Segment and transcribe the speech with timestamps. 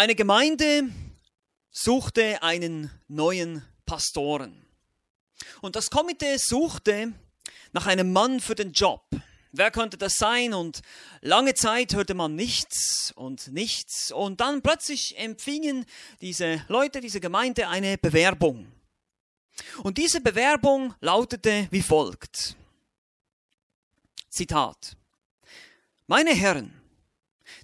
[0.00, 0.88] Eine Gemeinde
[1.70, 4.64] suchte einen neuen Pastoren.
[5.60, 7.12] Und das Komitee suchte
[7.72, 9.04] nach einem Mann für den Job.
[9.52, 10.54] Wer könnte das sein?
[10.54, 10.80] Und
[11.20, 14.10] lange Zeit hörte man nichts und nichts.
[14.10, 15.84] Und dann plötzlich empfingen
[16.22, 18.72] diese Leute, diese Gemeinde eine Bewerbung.
[19.82, 22.56] Und diese Bewerbung lautete wie folgt.
[24.30, 24.96] Zitat.
[26.06, 26.79] Meine Herren,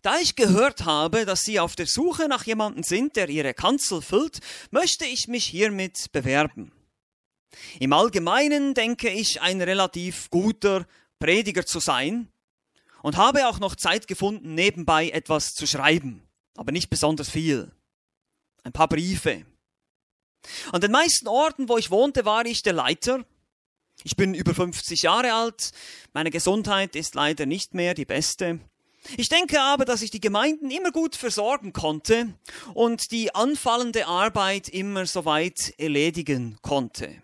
[0.07, 4.01] da ich gehört habe, dass Sie auf der Suche nach jemandem sind, der Ihre Kanzel
[4.01, 4.39] füllt,
[4.71, 6.71] möchte ich mich hiermit bewerben.
[7.81, 10.87] Im Allgemeinen denke ich, ein relativ guter
[11.19, 12.29] Prediger zu sein
[13.03, 16.23] und habe auch noch Zeit gefunden, nebenbei etwas zu schreiben,
[16.57, 17.73] aber nicht besonders viel.
[18.63, 19.45] Ein paar Briefe.
[20.71, 23.25] An den meisten Orten, wo ich wohnte, war ich der Leiter.
[24.05, 25.73] Ich bin über 50 Jahre alt,
[26.13, 28.61] meine Gesundheit ist leider nicht mehr die beste.
[29.17, 32.35] Ich denke aber, dass ich die Gemeinden immer gut versorgen konnte
[32.75, 37.23] und die anfallende Arbeit immer soweit erledigen konnte.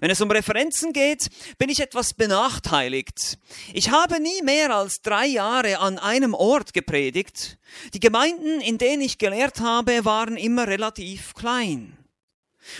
[0.00, 3.38] Wenn es um Referenzen geht, bin ich etwas benachteiligt.
[3.72, 7.58] Ich habe nie mehr als drei Jahre an einem Ort gepredigt.
[7.94, 11.96] Die Gemeinden, in denen ich gelehrt habe, waren immer relativ klein.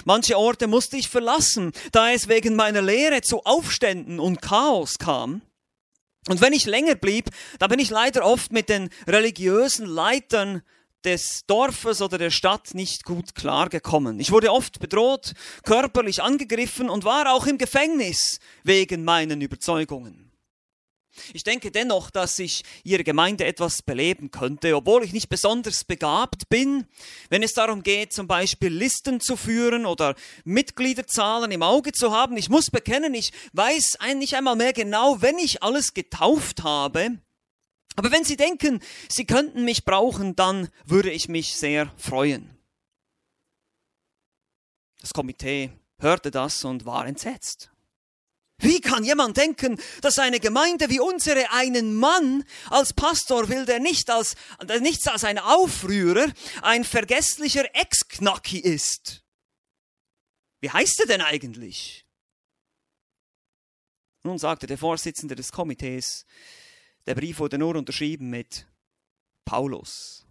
[0.05, 5.43] Manche Orte musste ich verlassen, da es wegen meiner Lehre zu Aufständen und Chaos kam.
[6.29, 10.63] Und wenn ich länger blieb, da bin ich leider oft mit den religiösen Leitern
[11.05, 14.21] des Dorfes oder der Stadt nicht gut klargekommen.
[14.21, 15.33] Ich wurde oft bedroht,
[15.65, 20.30] körperlich angegriffen und war auch im Gefängnis wegen meinen Überzeugungen.
[21.33, 26.49] Ich denke dennoch, dass ich Ihre Gemeinde etwas beleben könnte, obwohl ich nicht besonders begabt
[26.49, 26.87] bin,
[27.29, 32.37] wenn es darum geht, zum Beispiel Listen zu führen oder Mitgliederzahlen im Auge zu haben.
[32.37, 37.19] Ich muss bekennen, ich weiß nicht einmal mehr genau, wenn ich alles getauft habe.
[37.97, 42.57] Aber wenn Sie denken, Sie könnten mich brauchen, dann würde ich mich sehr freuen.
[45.01, 47.71] Das Komitee hörte das und war entsetzt.
[48.61, 53.81] Wie kann jemand denken, dass eine Gemeinde wie unsere einen Mann als Pastor will, der
[53.81, 56.31] nicht als, der nichts als ein Aufrührer,
[56.63, 59.25] ein vergesslicher Ex-Knacki ist?
[60.61, 62.05] Wie heißt er denn eigentlich?
[64.23, 66.27] Nun sagte der Vorsitzende des Komitees,
[67.07, 68.67] der Brief wurde nur unterschrieben mit
[69.47, 70.27] Paulus.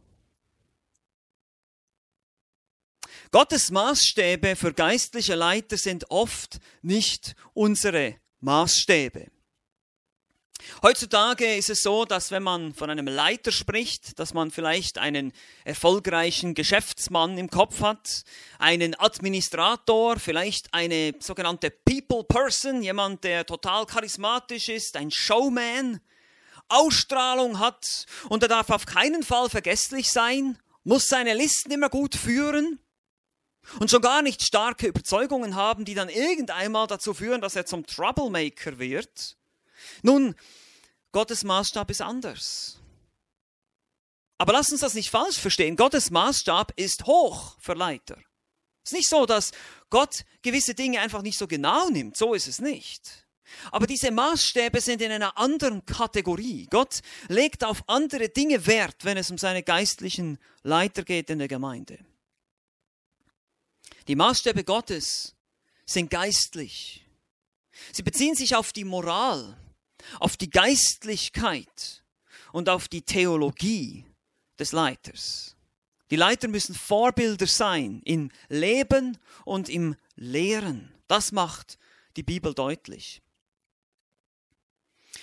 [3.31, 9.27] Gottes Maßstäbe für geistliche Leiter sind oft nicht unsere Maßstäbe.
[10.81, 15.31] Heutzutage ist es so, dass wenn man von einem Leiter spricht, dass man vielleicht einen
[15.63, 18.23] erfolgreichen Geschäftsmann im Kopf hat,
[18.57, 26.01] einen Administrator, vielleicht eine sogenannte People Person, jemand, der total charismatisch ist, ein Showman,
[26.67, 32.15] Ausstrahlung hat und er darf auf keinen Fall vergesslich sein, muss seine Listen immer gut
[32.15, 32.79] führen
[33.79, 37.85] und schon gar nicht starke Überzeugungen haben, die dann irgendeinmal dazu führen, dass er zum
[37.85, 39.37] Troublemaker wird.
[40.01, 40.35] Nun,
[41.11, 42.79] Gottes Maßstab ist anders.
[44.37, 45.75] Aber lass uns das nicht falsch verstehen.
[45.75, 48.17] Gottes Maßstab ist hoch für Leiter.
[48.83, 49.51] Es ist nicht so, dass
[49.89, 52.15] Gott gewisse Dinge einfach nicht so genau nimmt.
[52.15, 53.27] So ist es nicht.
[53.71, 56.67] Aber diese Maßstäbe sind in einer anderen Kategorie.
[56.69, 61.47] Gott legt auf andere Dinge Wert, wenn es um seine geistlichen Leiter geht in der
[61.47, 61.99] Gemeinde.
[64.09, 65.35] Die Maßstäbe Gottes
[65.85, 67.05] sind geistlich.
[67.91, 69.55] Sie beziehen sich auf die Moral,
[70.19, 72.03] auf die Geistlichkeit
[72.51, 74.07] und auf die Theologie
[74.57, 75.55] des Leiters.
[76.09, 80.91] Die Leiter müssen Vorbilder sein im Leben und im Lehren.
[81.07, 81.77] Das macht
[82.15, 83.21] die Bibel deutlich.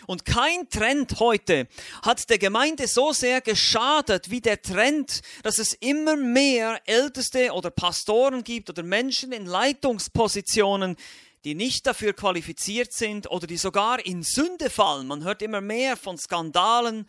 [0.07, 1.67] Und kein Trend heute
[2.03, 7.71] hat der Gemeinde so sehr geschadet wie der Trend, dass es immer mehr Älteste oder
[7.71, 10.97] Pastoren gibt oder Menschen in Leitungspositionen,
[11.45, 15.07] die nicht dafür qualifiziert sind oder die sogar in Sünde fallen.
[15.07, 17.09] Man hört immer mehr von Skandalen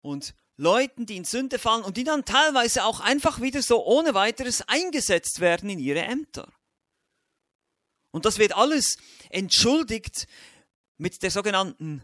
[0.00, 4.14] und Leuten, die in Sünde fallen und die dann teilweise auch einfach wieder so ohne
[4.14, 6.52] weiteres eingesetzt werden in ihre Ämter.
[8.10, 8.96] Und das wird alles
[9.30, 10.26] entschuldigt
[10.96, 12.02] mit der sogenannten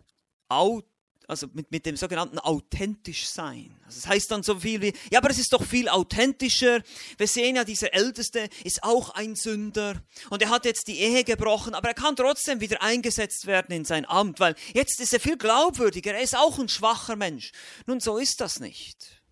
[0.48, 3.74] also mit, mit dem sogenannten authentisch sein.
[3.84, 6.82] Also das heißt dann so viel wie, ja, aber es ist doch viel authentischer.
[7.16, 11.24] Wir sehen ja, dieser Älteste ist auch ein Sünder und er hat jetzt die Ehe
[11.24, 15.20] gebrochen, aber er kann trotzdem wieder eingesetzt werden in sein Amt, weil jetzt ist er
[15.20, 17.52] viel glaubwürdiger, er ist auch ein schwacher Mensch.
[17.86, 19.22] Nun, so ist das nicht.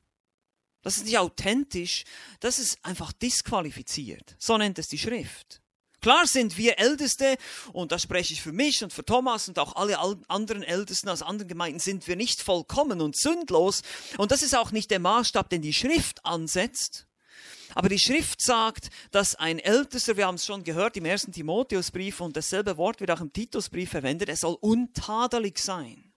[0.82, 2.04] Das ist nicht authentisch,
[2.40, 4.34] das ist einfach disqualifiziert.
[4.38, 5.61] So nennt es die Schrift.
[6.02, 7.36] Klar sind wir Älteste,
[7.72, 11.22] und da spreche ich für mich und für Thomas und auch alle anderen Ältesten aus
[11.22, 13.82] anderen Gemeinden, sind wir nicht vollkommen und sündlos.
[14.18, 17.06] Und das ist auch nicht der Maßstab, den die Schrift ansetzt.
[17.74, 22.20] Aber die Schrift sagt, dass ein Ältester, wir haben es schon gehört im ersten Timotheusbrief
[22.20, 26.11] und dasselbe Wort wird auch im Titusbrief verwendet, er soll untadelig sein.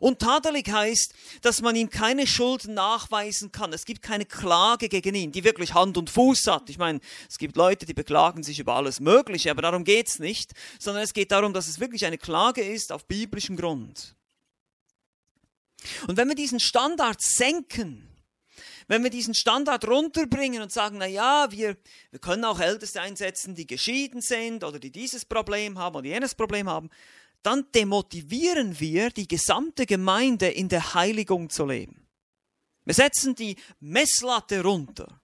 [0.00, 3.72] Und tadelig heißt, dass man ihm keine Schuld nachweisen kann.
[3.72, 6.70] Es gibt keine Klage gegen ihn, die wirklich Hand und Fuß hat.
[6.70, 10.52] Ich meine, es gibt Leute, die beklagen sich über alles Mögliche, aber darum geht's nicht,
[10.78, 14.14] sondern es geht darum, dass es wirklich eine Klage ist auf biblischem Grund.
[16.06, 18.08] Und wenn wir diesen Standard senken,
[18.86, 21.76] wenn wir diesen Standard runterbringen und sagen, na ja, wir,
[22.10, 26.34] wir können auch Älteste einsetzen, die geschieden sind oder die dieses Problem haben oder jenes
[26.34, 26.90] Problem haben,
[27.44, 32.08] dann demotivieren wir die gesamte Gemeinde in der Heiligung zu leben.
[32.84, 35.20] Wir setzen die Messlatte runter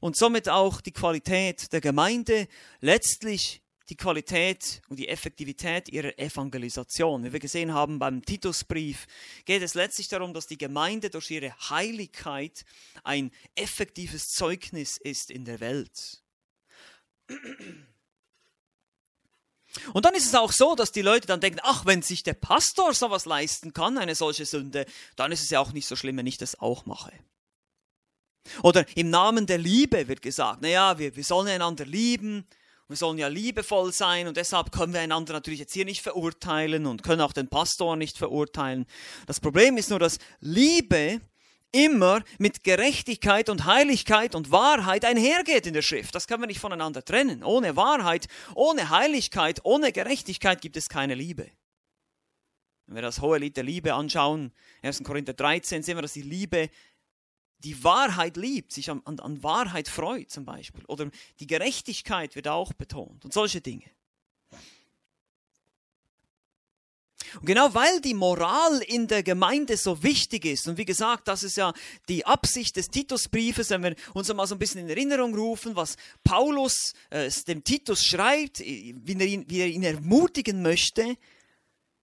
[0.00, 2.48] und somit auch die Qualität der Gemeinde,
[2.80, 7.24] letztlich die Qualität und die Effektivität ihrer Evangelisation.
[7.24, 9.06] Wie wir gesehen haben beim Titusbrief,
[9.44, 12.64] geht es letztlich darum, dass die Gemeinde durch ihre Heiligkeit
[13.02, 16.22] ein effektives Zeugnis ist in der Welt.
[19.92, 22.34] Und dann ist es auch so, dass die Leute dann denken, ach, wenn sich der
[22.34, 24.86] Pastor sowas leisten kann, eine solche Sünde,
[25.16, 27.12] dann ist es ja auch nicht so schlimm, wenn ich das auch mache.
[28.62, 32.46] Oder im Namen der Liebe wird gesagt, naja, wir, wir sollen einander lieben,
[32.88, 36.86] wir sollen ja liebevoll sein und deshalb können wir einander natürlich jetzt hier nicht verurteilen
[36.86, 38.86] und können auch den Pastor nicht verurteilen.
[39.26, 41.20] Das Problem ist nur, dass Liebe
[41.72, 46.14] immer mit Gerechtigkeit und Heiligkeit und Wahrheit einhergeht in der Schrift.
[46.14, 47.42] Das können wir nicht voneinander trennen.
[47.42, 51.50] Ohne Wahrheit, ohne Heiligkeit, ohne Gerechtigkeit gibt es keine Liebe.
[52.86, 55.02] Wenn wir das hohe Lied der Liebe anschauen, 1.
[55.04, 56.70] Korinther 13, sehen wir, dass die Liebe
[57.58, 60.84] die Wahrheit liebt, sich an, an, an Wahrheit freut zum Beispiel.
[60.86, 61.10] Oder
[61.40, 63.84] die Gerechtigkeit wird auch betont und solche Dinge.
[67.40, 71.42] Und genau weil die Moral in der Gemeinde so wichtig ist, und wie gesagt, das
[71.42, 71.72] ist ja
[72.08, 75.96] die Absicht des Titusbriefes, wenn wir uns mal so ein bisschen in Erinnerung rufen, was
[76.24, 81.16] Paulus äh, dem Titus schreibt, wie er, ihn, wie er ihn ermutigen möchte,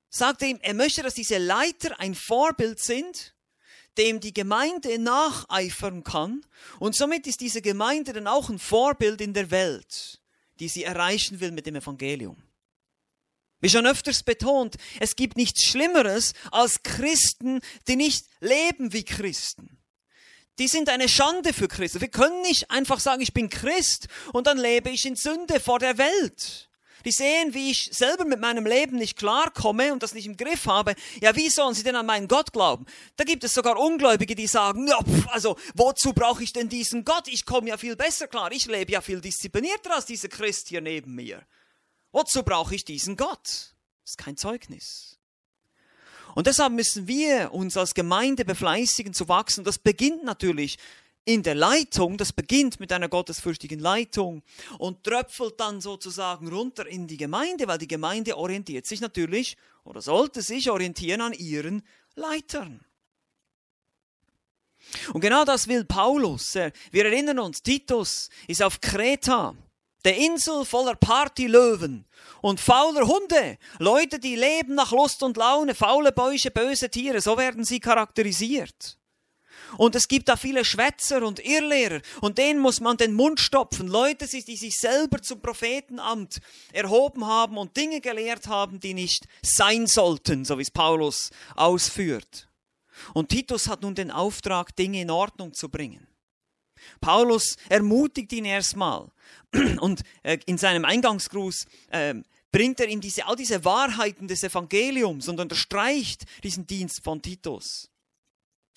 [0.10, 3.36] sagt er ihm, er möchte, dass diese Leiter ein Vorbild sind,
[3.98, 6.46] dem die Gemeinde nacheifern kann,
[6.80, 10.22] und somit ist diese Gemeinde dann auch ein Vorbild in der Welt,
[10.60, 12.38] die sie erreichen will mit dem Evangelium.
[13.66, 19.80] Wie schon öfters betont, es gibt nichts Schlimmeres als Christen, die nicht leben wie Christen.
[20.60, 22.00] Die sind eine Schande für Christen.
[22.00, 25.80] Wir können nicht einfach sagen, ich bin Christ und dann lebe ich in Sünde vor
[25.80, 26.70] der Welt.
[27.06, 30.68] Die sehen, wie ich selber mit meinem Leben nicht klarkomme und das nicht im Griff
[30.68, 30.94] habe.
[31.20, 32.86] Ja, wie sollen sie denn an meinen Gott glauben?
[33.16, 37.04] Da gibt es sogar Ungläubige, die sagen, ja, pf, also wozu brauche ich denn diesen
[37.04, 37.28] Gott?
[37.30, 38.52] Ich komme ja viel besser klar.
[38.52, 41.44] Ich lebe ja viel disziplinierter als dieser Christ hier neben mir.
[42.16, 43.44] Wozu brauche ich diesen Gott?
[43.44, 45.20] Das ist kein Zeugnis.
[46.34, 49.66] Und deshalb müssen wir uns als Gemeinde befleißigen zu wachsen.
[49.66, 50.78] Das beginnt natürlich
[51.26, 54.44] in der Leitung, das beginnt mit einer gottesfürchtigen Leitung
[54.80, 60.02] und tröpfelt dann sozusagen runter in die Gemeinde, weil die Gemeinde orientiert sich natürlich oder
[60.02, 61.84] sollte sich orientieren an ihren
[62.16, 62.86] Leitern.
[65.12, 66.56] Und genau das will Paulus.
[66.56, 69.54] Wir erinnern uns, Titus ist auf Kreta
[70.06, 72.06] der Insel voller Partylöwen
[72.42, 77.38] und fauler Hunde, Leute, die leben nach Lust und Laune, faule Bäuche, böse Tiere, so
[77.38, 78.98] werden sie charakterisiert.
[79.78, 83.88] Und es gibt da viele Schwätzer und Irrlehrer und denen muss man den Mund stopfen.
[83.88, 86.40] Leute, die sich selber zum Prophetenamt
[86.72, 92.48] erhoben haben und Dinge gelehrt haben, die nicht sein sollten, so wie es Paulus ausführt.
[93.14, 96.08] Und Titus hat nun den Auftrag, Dinge in Ordnung zu bringen.
[97.02, 99.08] Paulus ermutigt ihn erstmal
[99.80, 102.16] und äh, in seinem Eingangsgruß äh,
[102.52, 107.90] bringt er ihm diese, all diese Wahrheiten des Evangeliums und unterstreicht diesen Dienst von Titus.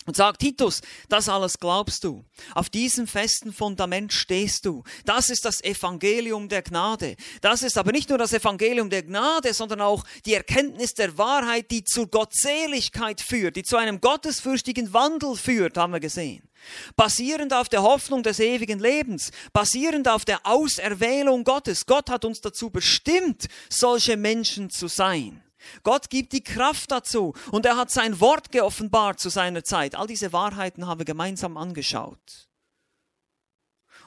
[0.04, 2.24] Und sagt, Titus, das alles glaubst du.
[2.54, 4.82] Auf diesem festen Fundament stehst du.
[5.04, 7.14] Das ist das Evangelium der Gnade.
[7.42, 11.70] Das ist aber nicht nur das Evangelium der Gnade, sondern auch die Erkenntnis der Wahrheit,
[11.70, 16.47] die zur Gottseligkeit führt, die zu einem gottesfürchtigen Wandel führt, haben wir gesehen.
[16.96, 21.86] Basierend auf der Hoffnung des ewigen Lebens, basierend auf der Auserwählung Gottes.
[21.86, 25.42] Gott hat uns dazu bestimmt, solche Menschen zu sein.
[25.82, 29.94] Gott gibt die Kraft dazu und er hat sein Wort geoffenbart zu seiner Zeit.
[29.94, 32.48] All diese Wahrheiten haben wir gemeinsam angeschaut.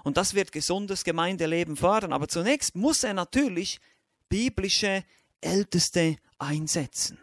[0.03, 2.13] Und das wird gesundes Gemeindeleben fördern.
[2.13, 3.79] Aber zunächst muss er natürlich
[4.29, 5.03] biblische
[5.41, 7.19] Älteste einsetzen.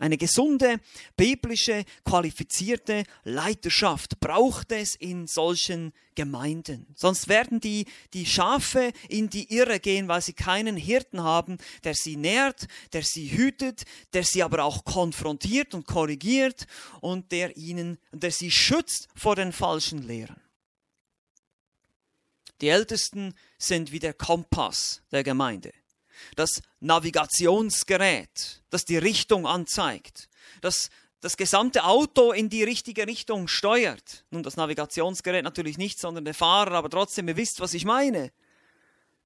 [0.00, 0.80] Eine gesunde,
[1.14, 6.86] biblische, qualifizierte Leiterschaft braucht es in solchen Gemeinden.
[6.96, 11.94] Sonst werden die, die Schafe in die Irre gehen, weil sie keinen Hirten haben, der
[11.94, 16.66] sie nährt, der sie hütet, der sie aber auch konfrontiert und korrigiert
[17.02, 20.40] und der ihnen, der sie schützt vor den falschen Lehren.
[22.62, 25.72] Die Ältesten sind wie der Kompass der Gemeinde
[26.36, 30.28] das Navigationsgerät, das die Richtung anzeigt,
[30.60, 34.24] das das gesamte Auto in die richtige Richtung steuert.
[34.30, 38.32] Nun, das Navigationsgerät natürlich nicht, sondern der Fahrer, aber trotzdem, ihr wisst, was ich meine.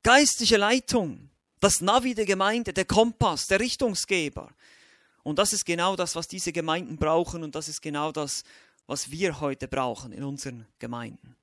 [0.03, 4.51] Geistliche Leitung, das Navi der Gemeinde, der Kompass, der Richtungsgeber.
[5.23, 8.43] Und das ist genau das, was diese Gemeinden brauchen und das ist genau das,
[8.87, 11.37] was wir heute brauchen in unseren Gemeinden.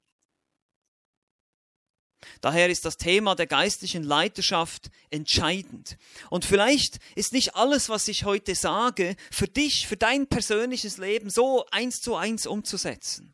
[2.42, 5.98] Daher ist das Thema der geistlichen Leiterschaft entscheidend.
[6.30, 11.30] Und vielleicht ist nicht alles, was ich heute sage, für dich, für dein persönliches Leben
[11.30, 13.34] so eins zu eins umzusetzen.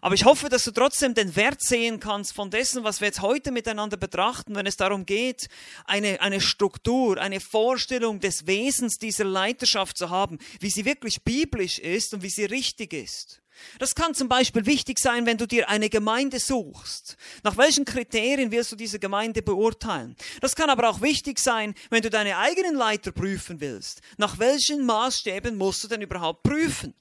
[0.00, 3.22] Aber ich hoffe, dass du trotzdem den Wert sehen kannst von dessen, was wir jetzt
[3.22, 5.48] heute miteinander betrachten, wenn es darum geht,
[5.84, 11.78] eine, eine Struktur, eine Vorstellung des Wesens dieser Leiterschaft zu haben, wie sie wirklich biblisch
[11.78, 13.42] ist und wie sie richtig ist.
[13.78, 17.16] Das kann zum Beispiel wichtig sein, wenn du dir eine Gemeinde suchst.
[17.42, 20.16] Nach welchen Kriterien willst du diese Gemeinde beurteilen?
[20.40, 24.00] Das kann aber auch wichtig sein, wenn du deine eigenen Leiter prüfen willst.
[24.16, 26.94] Nach welchen Maßstäben musst du denn überhaupt prüfen?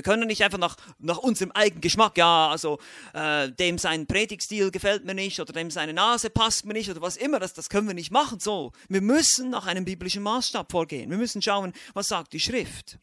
[0.00, 2.78] Wir können nicht einfach nach, nach unserem eigenen Geschmack, ja, also
[3.12, 7.02] äh, dem sein Predigstil gefällt mir nicht oder dem seine Nase passt mir nicht oder
[7.02, 8.40] was immer, das, das können wir nicht machen.
[8.40, 11.10] So, wir müssen nach einem biblischen Maßstab vorgehen.
[11.10, 12.98] Wir müssen schauen, was sagt die Schrift.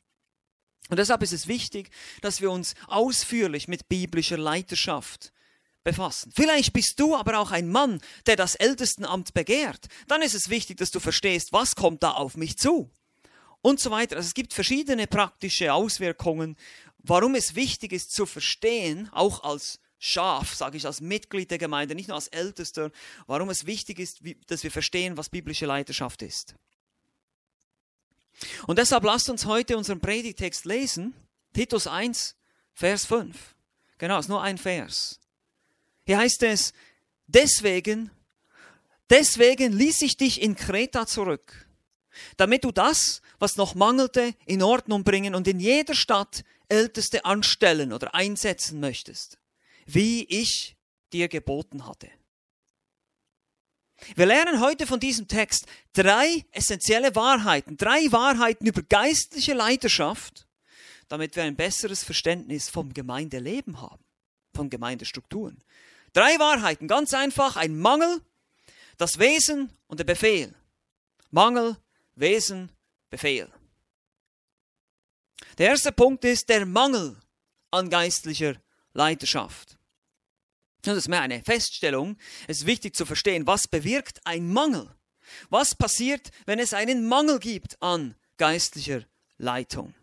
[0.89, 1.89] Und deshalb ist es wichtig,
[2.21, 5.31] dass wir uns ausführlich mit biblischer Leiterschaft
[5.83, 6.31] befassen.
[6.35, 9.87] Vielleicht bist du aber auch ein Mann, der das Ältestenamt begehrt.
[10.07, 12.89] Dann ist es wichtig, dass du verstehst, was kommt da auf mich zu.
[13.61, 14.17] Und so weiter.
[14.17, 16.57] Also es gibt verschiedene praktische Auswirkungen,
[16.99, 21.95] warum es wichtig ist zu verstehen, auch als Schaf, sage ich als Mitglied der Gemeinde,
[21.95, 22.91] nicht nur als Ältester,
[23.25, 26.55] warum es wichtig ist, dass wir verstehen, was biblische Leiterschaft ist.
[28.67, 31.13] Und deshalb lasst uns heute unseren Predigtext lesen.
[31.53, 32.35] Titus 1,
[32.73, 33.55] Vers 5.
[33.97, 35.19] Genau, es ist nur ein Vers.
[36.05, 36.73] Hier heißt es,
[37.25, 38.11] deswegen,
[39.09, 41.67] deswegen ließ ich dich in Kreta zurück,
[42.37, 47.93] damit du das, was noch mangelte, in Ordnung bringen und in jeder Stadt Älteste anstellen
[47.93, 49.39] oder einsetzen möchtest,
[49.85, 50.75] wie ich
[51.13, 52.09] dir geboten hatte.
[54.15, 60.47] Wir lernen heute von diesem Text drei essentielle Wahrheiten, drei Wahrheiten über geistliche Leiterschaft,
[61.07, 64.03] damit wir ein besseres Verständnis vom Gemeindeleben haben,
[64.53, 65.63] von Gemeindestrukturen.
[66.13, 68.21] Drei Wahrheiten, ganz einfach, ein Mangel,
[68.97, 70.53] das Wesen und der Befehl.
[71.31, 71.77] Mangel,
[72.15, 72.71] Wesen,
[73.09, 73.51] Befehl.
[75.57, 77.17] Der erste Punkt ist der Mangel
[77.71, 78.55] an geistlicher
[78.93, 79.76] Leiterschaft.
[80.87, 82.15] Das ist mehr eine Feststellung.
[82.47, 84.89] Es ist wichtig zu verstehen, was bewirkt ein Mangel?
[85.49, 89.03] Was passiert, wenn es einen Mangel gibt an geistlicher
[89.37, 89.93] Leitung?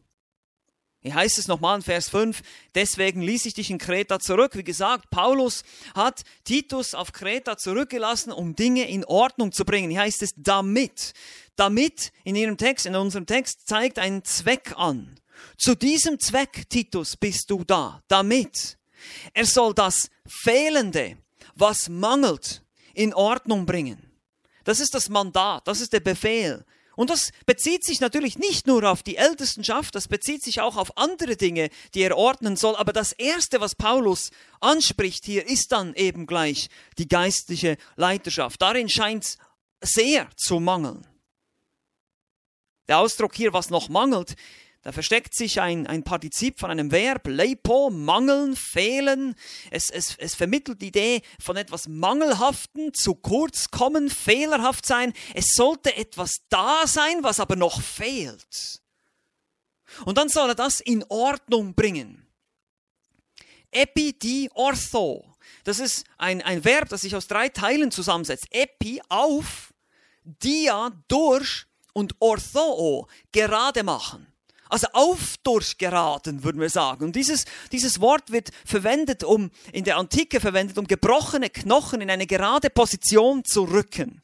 [1.01, 2.43] Hier heißt es nochmal in Vers 5,
[2.75, 4.57] deswegen ließ ich dich in Kreta zurück.
[4.57, 5.63] Wie gesagt, Paulus
[5.95, 9.91] hat Titus auf Kreta zurückgelassen, um Dinge in Ordnung zu bringen.
[9.91, 11.15] Hier heißt es damit.
[11.57, 15.19] Damit in ihrem Text, in unserem Text zeigt einen Zweck an.
[15.57, 18.03] Zu diesem Zweck, Titus, bist du da.
[18.09, 18.77] Damit.
[19.33, 21.19] Er soll das Fehlende,
[21.55, 22.63] was mangelt,
[22.95, 24.11] in Ordnung bringen.
[24.65, 26.65] Das ist das Mandat, das ist der Befehl.
[26.97, 30.97] Und das bezieht sich natürlich nicht nur auf die Ältestenschaft, das bezieht sich auch auf
[30.97, 32.77] andere Dinge, die er ordnen soll.
[32.77, 34.31] Aber das Erste, was Paulus
[34.61, 36.69] anspricht hier, ist dann eben gleich
[36.99, 38.63] die geistliche Leiterschaft.
[38.63, 39.39] Darin scheint es
[39.81, 41.07] sehr zu mangeln.
[42.87, 44.37] Der Ausdruck hier, was noch mangelt,
[44.85, 49.35] da versteckt sich ein, ein Partizip von einem Verb, leipo, mangeln, fehlen.
[49.71, 55.15] Es, es, es vermittelt die Idee von etwas Mangelhaften, zu kurz kommen, fehlerhaft sein.
[55.33, 58.83] Es sollte etwas da sein, was aber noch fehlt.
[60.05, 62.27] Und dann soll er das in Ordnung bringen.
[63.71, 65.25] Epi di ortho.
[65.65, 68.49] Das ist ein, ein Verb, das sich aus drei Teilen zusammensetzt.
[68.51, 69.73] Epi, auf,
[70.25, 71.65] dia, durch
[71.95, 74.34] und ortho, gerade machen.
[74.75, 77.05] Also auf durchgeraten, würden wir sagen.
[77.05, 82.11] Und dieses, dieses Wort wird verwendet, um, in der Antike verwendet, um gebrochene Knochen in
[82.11, 84.21] eine gerade Position zu rücken.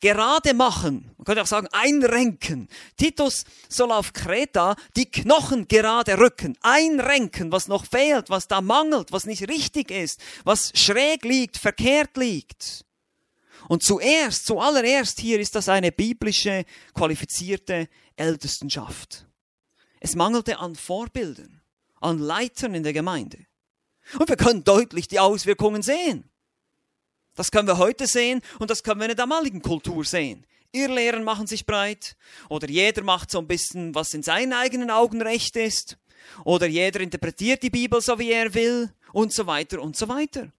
[0.00, 1.12] Gerade machen.
[1.16, 2.66] Man könnte auch sagen, einrenken.
[2.96, 6.58] Titus soll auf Kreta die Knochen gerade rücken.
[6.62, 12.16] Einrenken, was noch fehlt, was da mangelt, was nicht richtig ist, was schräg liegt, verkehrt
[12.16, 12.84] liegt.
[13.68, 16.64] Und zuerst, zuallererst hier ist das eine biblische,
[16.94, 19.28] qualifizierte Ältestenschaft.
[20.04, 21.62] Es mangelte an Vorbildern,
[22.00, 23.38] an Leitern in der Gemeinde.
[24.18, 26.28] Und wir können deutlich die Auswirkungen sehen.
[27.36, 30.44] Das können wir heute sehen und das können wir in der damaligen Kultur sehen.
[30.72, 32.16] Irrlehren machen sich breit
[32.48, 35.98] oder jeder macht so ein bisschen, was in seinen eigenen Augen recht ist
[36.44, 40.50] oder jeder interpretiert die Bibel so, wie er will und so weiter und so weiter.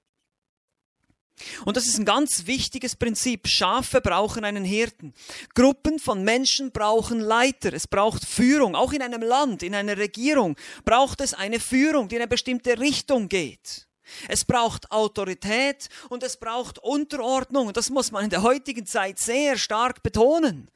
[1.66, 3.48] Und das ist ein ganz wichtiges Prinzip.
[3.48, 5.14] Schafe brauchen einen Hirten.
[5.56, 7.74] Gruppen von Menschen brauchen Leiter.
[7.74, 8.76] Es braucht Führung.
[8.76, 12.80] Auch in einem Land, in einer Regierung braucht es eine Führung, die in eine bestimmte
[12.80, 13.88] Richtung geht.
[14.28, 17.68] Es braucht Autorität und es braucht Unterordnung.
[17.68, 20.70] Und das muss man in der heutigen Zeit sehr stark betonen.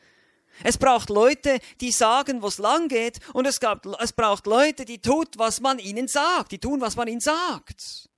[0.64, 4.86] Es braucht Leute, die sagen, wo es lang geht, und es, gab, es braucht Leute,
[4.86, 8.10] die tut, was man ihnen sagt, die tun, was man ihnen sagt.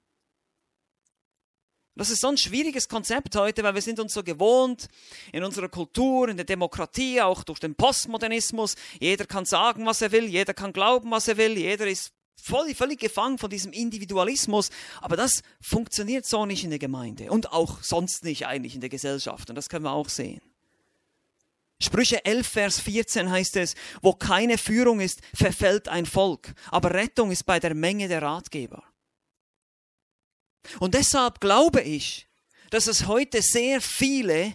[2.00, 4.88] Das ist so ein schwieriges Konzept heute, weil wir sind uns so gewohnt
[5.34, 8.75] in unserer Kultur, in der Demokratie, auch durch den Postmodernismus.
[9.01, 12.74] Jeder kann sagen, was er will, jeder kann glauben, was er will, jeder ist voll,
[12.74, 14.70] völlig gefangen von diesem Individualismus.
[15.01, 18.89] Aber das funktioniert so nicht in der Gemeinde und auch sonst nicht eigentlich in der
[18.89, 19.50] Gesellschaft.
[19.50, 20.39] Und das können wir auch sehen.
[21.82, 27.29] Sprüche 11, Vers 14 heißt es, wo keine Führung ist, verfällt ein Volk, aber Rettung
[27.29, 28.86] ist bei der Menge der Ratgeber.
[30.79, 32.27] Und deshalb glaube ich,
[32.69, 34.53] dass es heute sehr viele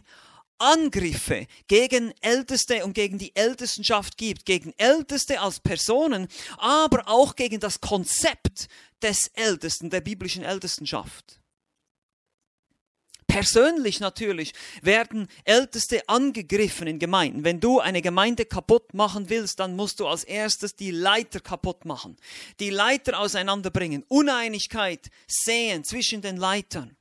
[0.58, 7.60] Angriffe gegen Älteste und gegen die Ältestenschaft gibt, gegen Älteste als Personen, aber auch gegen
[7.60, 8.68] das Konzept
[9.02, 11.40] des Ältesten, der biblischen Ältestenschaft.
[13.34, 17.42] Persönlich natürlich werden Älteste angegriffen in Gemeinden.
[17.42, 21.84] Wenn du eine Gemeinde kaputt machen willst, dann musst du als erstes die Leiter kaputt
[21.84, 22.16] machen.
[22.60, 24.04] Die Leiter auseinanderbringen.
[24.06, 26.96] Uneinigkeit sehen zwischen den Leitern.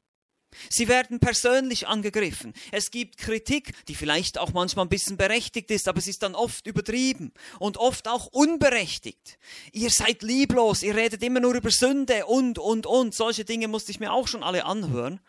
[0.72, 2.54] Sie werden persönlich angegriffen.
[2.72, 6.34] Es gibt Kritik, die vielleicht auch manchmal ein bisschen berechtigt ist, aber sie ist dann
[6.34, 9.38] oft übertrieben und oft auch unberechtigt.
[9.72, 13.14] Ihr seid lieblos, ihr redet immer nur über Sünde und, und, und.
[13.14, 15.20] Solche Dinge musste ich mir auch schon alle anhören.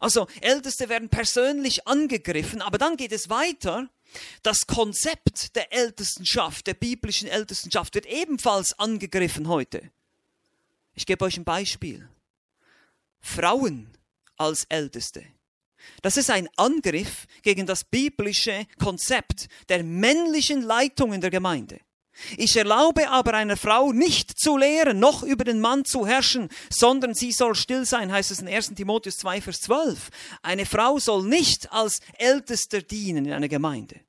[0.00, 3.88] Also Älteste werden persönlich angegriffen, aber dann geht es weiter.
[4.42, 9.90] Das Konzept der Ältestenschaft, der biblischen Ältestenschaft wird ebenfalls angegriffen heute.
[10.94, 12.08] Ich gebe euch ein Beispiel.
[13.20, 13.90] Frauen
[14.36, 15.24] als Älteste.
[16.02, 21.80] Das ist ein Angriff gegen das biblische Konzept der männlichen Leitung in der Gemeinde.
[22.36, 27.14] Ich erlaube aber einer Frau nicht zu lehren, noch über den Mann zu herrschen, sondern
[27.14, 30.10] sie soll still sein, heißt es in 1 Timotheus 2, Vers 12.
[30.42, 34.00] Eine Frau soll nicht als Ältester dienen in einer Gemeinde.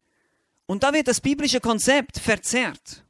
[0.65, 3.04] Und da wird das biblische Konzept verzerrt.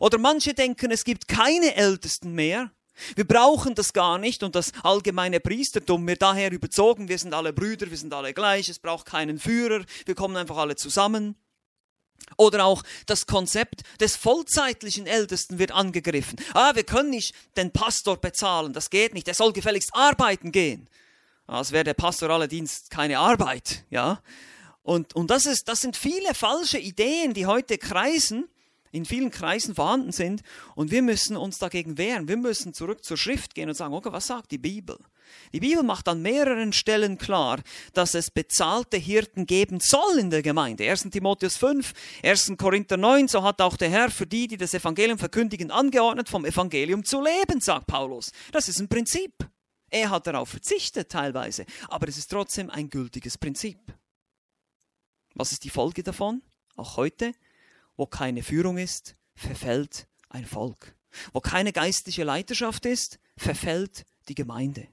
[0.00, 2.70] Oder manche denken, es gibt keine Ältesten mehr.
[3.16, 7.08] Wir brauchen das gar nicht und das allgemeine Priestertum wird daher überzogen.
[7.08, 10.56] Wir sind alle Brüder, wir sind alle gleich, es braucht keinen Führer, wir kommen einfach
[10.56, 11.36] alle zusammen.
[12.36, 16.38] Oder auch das Konzept des vollzeitlichen Ältesten wird angegriffen.
[16.52, 20.88] Ah, wir können nicht den Pastor bezahlen, das geht nicht, er soll gefälligst arbeiten gehen.
[21.46, 24.20] Als wäre der pastorale Dienst keine Arbeit, ja.
[24.82, 28.48] Und, und das, ist, das sind viele falsche Ideen, die heute kreisen
[28.94, 30.42] in vielen Kreisen vorhanden sind.
[30.74, 32.28] Und wir müssen uns dagegen wehren.
[32.28, 34.98] Wir müssen zurück zur Schrift gehen und sagen, okay, was sagt die Bibel?
[35.52, 37.60] Die Bibel macht an mehreren Stellen klar,
[37.92, 40.88] dass es bezahlte Hirten geben soll in der Gemeinde.
[40.88, 41.08] 1.
[41.10, 42.52] Timotheus 5, 1.
[42.56, 46.44] Korinther 9, so hat auch der Herr für die, die das Evangelium verkündigen, angeordnet, vom
[46.44, 48.30] Evangelium zu leben, sagt Paulus.
[48.52, 49.32] Das ist ein Prinzip.
[49.90, 53.78] Er hat darauf verzichtet teilweise, aber es ist trotzdem ein gültiges Prinzip.
[55.34, 56.42] Was ist die Folge davon?
[56.76, 57.32] Auch heute
[57.96, 60.94] wo keine Führung ist, verfällt ein Volk.
[61.32, 64.88] Wo keine geistliche Leiterschaft ist, verfällt die Gemeinde.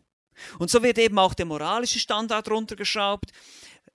[0.59, 3.31] Und so wird eben auch der moralische Standard runtergeschraubt.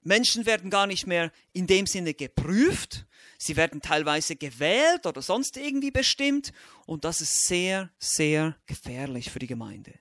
[0.03, 3.05] Menschen werden gar nicht mehr in dem Sinne geprüft,
[3.37, 6.53] sie werden teilweise gewählt oder sonst irgendwie bestimmt
[6.85, 9.93] und das ist sehr, sehr gefährlich für die Gemeinde.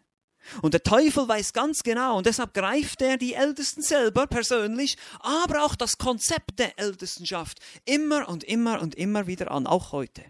[0.63, 5.65] Und der Teufel weiß ganz genau und deshalb greift er die Ältesten selber persönlich, aber
[5.65, 10.25] auch das Konzept der Ältestenschaft immer und immer und immer wieder an, auch heute.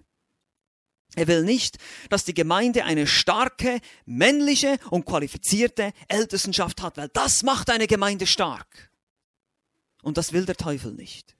[1.15, 1.79] Er will nicht,
[2.11, 8.27] dass die Gemeinde eine starke, männliche und qualifizierte Ältestenschaft hat, weil das macht eine Gemeinde
[8.27, 8.91] stark.
[10.03, 11.35] Und das will der Teufel nicht.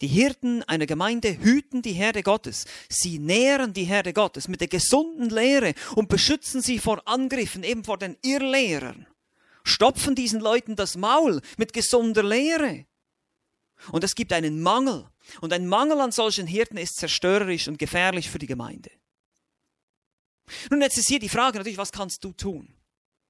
[0.00, 2.66] Die Hirten einer Gemeinde hüten die Herde Gottes.
[2.88, 7.84] Sie nähren die Herde Gottes mit der gesunden Lehre und beschützen sie vor Angriffen, eben
[7.84, 9.06] vor den Irrlehrern.
[9.64, 12.86] Stopfen diesen Leuten das Maul mit gesunder Lehre.
[13.92, 15.08] Und es gibt einen Mangel.
[15.40, 18.90] Und ein Mangel an solchen Hirten ist zerstörerisch und gefährlich für die Gemeinde.
[20.70, 22.74] Nun, jetzt ist hier die Frage natürlich, was kannst du tun?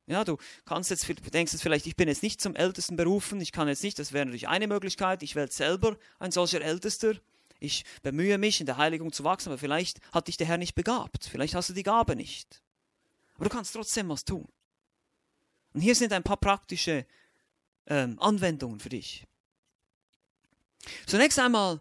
[0.09, 3.53] Ja, du kannst jetzt, denkst jetzt vielleicht, ich bin jetzt nicht zum Ältesten berufen, ich
[3.53, 7.14] kann jetzt nicht, das wäre natürlich eine Möglichkeit, ich werde selber ein solcher Ältester.
[7.61, 10.75] Ich bemühe mich, in der Heiligung zu wachsen, aber vielleicht hat dich der Herr nicht
[10.75, 12.62] begabt, vielleicht hast du die Gabe nicht.
[13.35, 14.49] Aber du kannst trotzdem was tun.
[15.75, 17.05] Und hier sind ein paar praktische
[17.87, 19.27] ähm, Anwendungen für dich.
[21.07, 21.81] Zunächst einmal,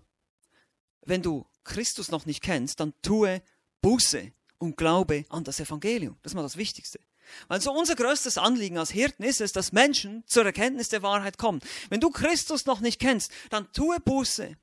[1.05, 3.41] wenn du Christus noch nicht kennst, dann tue
[3.81, 6.17] Buße und Glaube an das Evangelium.
[6.21, 6.99] Das ist mal das Wichtigste.
[7.47, 11.37] Weil so unser größtes Anliegen als Hirten ist es, dass Menschen zur Erkenntnis der Wahrheit
[11.37, 11.61] kommen.
[11.89, 14.55] Wenn du Christus noch nicht kennst, dann tue Buße.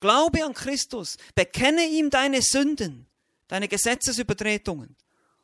[0.00, 1.16] Glaube an Christus.
[1.34, 3.06] Bekenne ihm deine Sünden,
[3.48, 4.96] deine Gesetzesübertretungen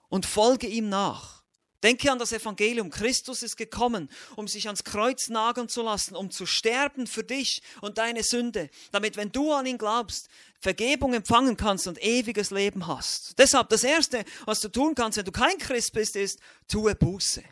[0.09, 1.39] und folge ihm nach.
[1.83, 2.91] Denke an das Evangelium.
[2.91, 7.63] Christus ist gekommen, um sich ans Kreuz nageln zu lassen, um zu sterben für dich
[7.81, 10.29] und deine Sünde, damit, wenn du an ihn glaubst,
[10.61, 13.39] Vergebung empfangen kannst und ewiges Leben hast.
[13.39, 17.43] Deshalb das Erste, was du tun kannst, wenn du kein Christ bist, ist, tue Buße.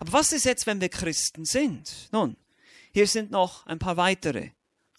[0.00, 2.08] Aber was ist jetzt, wenn wir Christen sind?
[2.10, 2.36] Nun,
[2.92, 4.50] hier sind noch ein paar weitere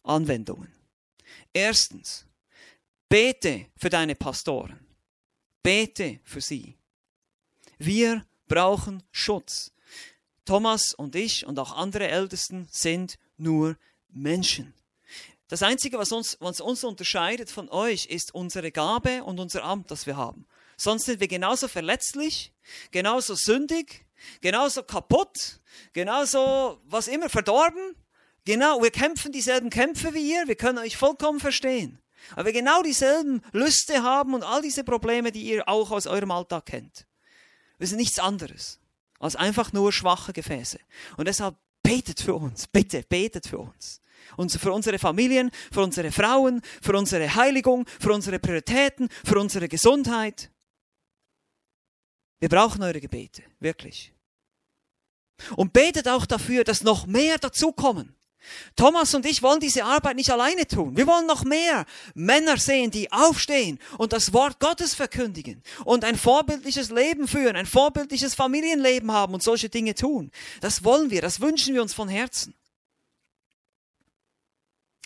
[0.04, 0.71] Anwendungen.
[1.54, 2.26] Erstens,
[3.10, 4.80] bete für deine Pastoren.
[5.63, 6.78] Bete für sie.
[7.80, 9.71] Wir brauchen Schutz.
[10.45, 13.76] Thomas und ich und auch andere Ältesten sind nur
[14.10, 14.76] Menschen.
[15.48, 19.92] Das Einzige, was uns, was uns unterscheidet von euch, ist unsere Gabe und unser Amt,
[19.92, 20.48] das wir haben.
[20.78, 22.54] Sonst sind wir genauso verletzlich,
[22.92, 24.06] genauso sündig,
[24.42, 25.62] genauso kaputt,
[25.94, 27.96] genauso was immer verdorben.
[28.46, 32.00] Genau, wir kämpfen dieselben Kämpfe wie ihr, wir können euch vollkommen verstehen.
[32.32, 36.32] Aber wir genau dieselben Lüste haben und all diese Probleme, die ihr auch aus eurem
[36.32, 37.06] Alltag kennt.
[37.78, 38.80] Wir sind nichts anderes
[39.20, 40.80] als einfach nur schwache Gefäße.
[41.18, 44.02] Und deshalb betet für uns, bitte betet für uns.
[44.38, 49.67] Und für unsere Familien, für unsere Frauen, für unsere Heiligung, für unsere Prioritäten, für unsere
[49.67, 50.51] Gesundheit.
[52.39, 54.13] Wir brauchen eure Gebete, wirklich.
[55.56, 58.15] Und betet auch dafür, dass noch mehr dazukommen.
[58.75, 60.95] Thomas und ich wollen diese Arbeit nicht alleine tun.
[60.95, 66.17] Wir wollen noch mehr Männer sehen, die aufstehen und das Wort Gottes verkündigen und ein
[66.17, 70.32] vorbildliches Leben führen, ein vorbildliches Familienleben haben und solche Dinge tun.
[70.62, 72.54] Das wollen wir, das wünschen wir uns von Herzen.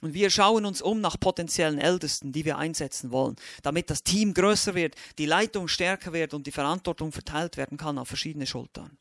[0.02, 4.34] Und wir schauen uns um nach potenziellen Ältesten, die wir einsetzen wollen, damit das Team
[4.34, 8.98] größer wird, die Leitung stärker wird und die Verantwortung verteilt werden kann auf verschiedene Schultern.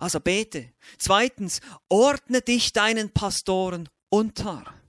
[0.00, 0.72] Also bete.
[0.98, 4.81] Zweitens, ordne dich deinen Pastoren unter.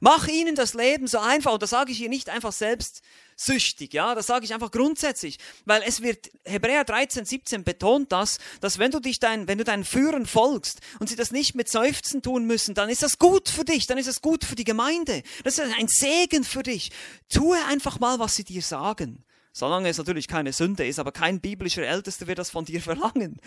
[0.00, 4.14] Mach ihnen das Leben so einfach, und das sage ich hier nicht einfach selbstsüchtig, ja,
[4.14, 8.90] das sage ich einfach grundsätzlich, weil es wird, Hebräer 13, 17 betont das, dass wenn
[8.90, 12.46] du dich dein, wenn du deinen Führern folgst und sie das nicht mit Seufzen tun
[12.46, 15.58] müssen, dann ist das gut für dich, dann ist das gut für die Gemeinde, das
[15.58, 16.90] ist ein Segen für dich.
[17.28, 19.24] Tue einfach mal, was sie dir sagen.
[19.52, 23.38] Solange es natürlich keine Sünde ist, aber kein biblischer Ältester wird das von dir verlangen.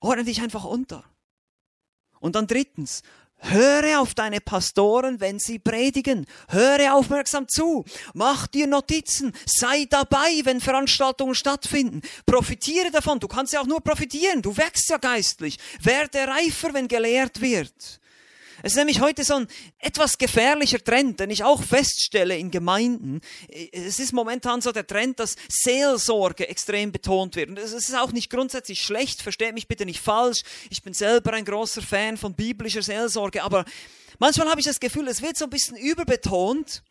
[0.00, 1.04] Ordne dich einfach unter.
[2.20, 3.02] Und dann drittens,
[3.42, 6.26] Höre auf deine Pastoren, wenn sie predigen.
[6.48, 7.84] Höre aufmerksam zu.
[8.14, 9.32] Mach dir Notizen.
[9.46, 12.02] Sei dabei, wenn Veranstaltungen stattfinden.
[12.24, 13.18] Profitiere davon.
[13.18, 14.42] Du kannst ja auch nur profitieren.
[14.42, 15.58] Du wächst ja geistlich.
[15.80, 18.00] Werde reifer, wenn gelehrt wird.
[18.62, 19.48] Es ist nämlich heute so ein
[19.78, 23.20] etwas gefährlicher Trend, den ich auch feststelle in Gemeinden.
[23.72, 27.50] Es ist momentan so der Trend, dass Seelsorge extrem betont wird.
[27.50, 30.42] Und es ist auch nicht grundsätzlich schlecht, versteht mich bitte nicht falsch.
[30.70, 33.64] Ich bin selber ein großer Fan von biblischer Seelsorge, aber
[34.18, 36.84] manchmal habe ich das Gefühl, es wird so ein bisschen überbetont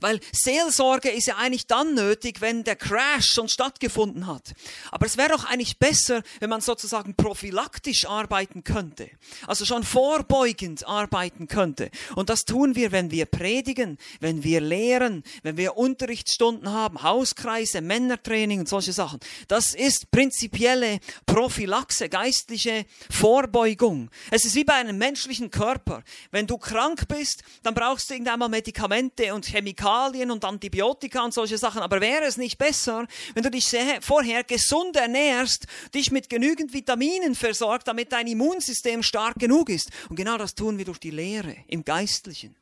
[0.00, 4.54] weil Seelsorge ist ja eigentlich dann nötig, wenn der Crash schon stattgefunden hat.
[4.90, 9.10] Aber es wäre doch eigentlich besser, wenn man sozusagen prophylaktisch arbeiten könnte.
[9.46, 11.90] Also schon vorbeugend arbeiten könnte.
[12.14, 17.80] Und das tun wir, wenn wir predigen, wenn wir lehren, wenn wir Unterrichtsstunden haben, Hauskreise,
[17.80, 19.20] Männertraining und solche Sachen.
[19.48, 24.10] Das ist prinzipielle Prophylaxe, geistliche Vorbeugung.
[24.30, 26.02] Es ist wie bei einem menschlichen Körper.
[26.30, 31.24] Wenn du krank bist, dann brauchst du irgendwann mal Medikamente und Chemikalien Chemikalien und Antibiotika
[31.24, 31.82] und solche Sachen.
[31.82, 37.34] Aber wäre es nicht besser, wenn du dich vorher gesund ernährst, dich mit genügend Vitaminen
[37.34, 39.90] versorgt, damit dein Immunsystem stark genug ist?
[40.08, 42.56] Und genau das tun wir durch die Lehre im Geistlichen.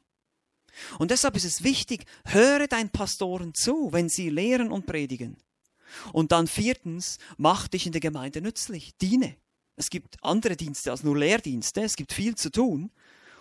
[0.99, 5.39] Und deshalb ist es wichtig, höre deinen Pastoren zu, wenn sie lehren und predigen.
[6.13, 9.37] Und dann viertens, mach dich in der Gemeinde nützlich, diene.
[9.77, 12.91] Es gibt andere Dienste als nur Lehrdienste, es gibt viel zu tun.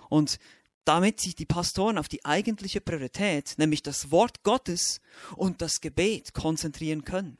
[0.10, 0.38] Und
[0.86, 5.02] damit sich die Pastoren auf die eigentliche Priorität, nämlich das Wort Gottes
[5.36, 7.38] und das Gebet konzentrieren können.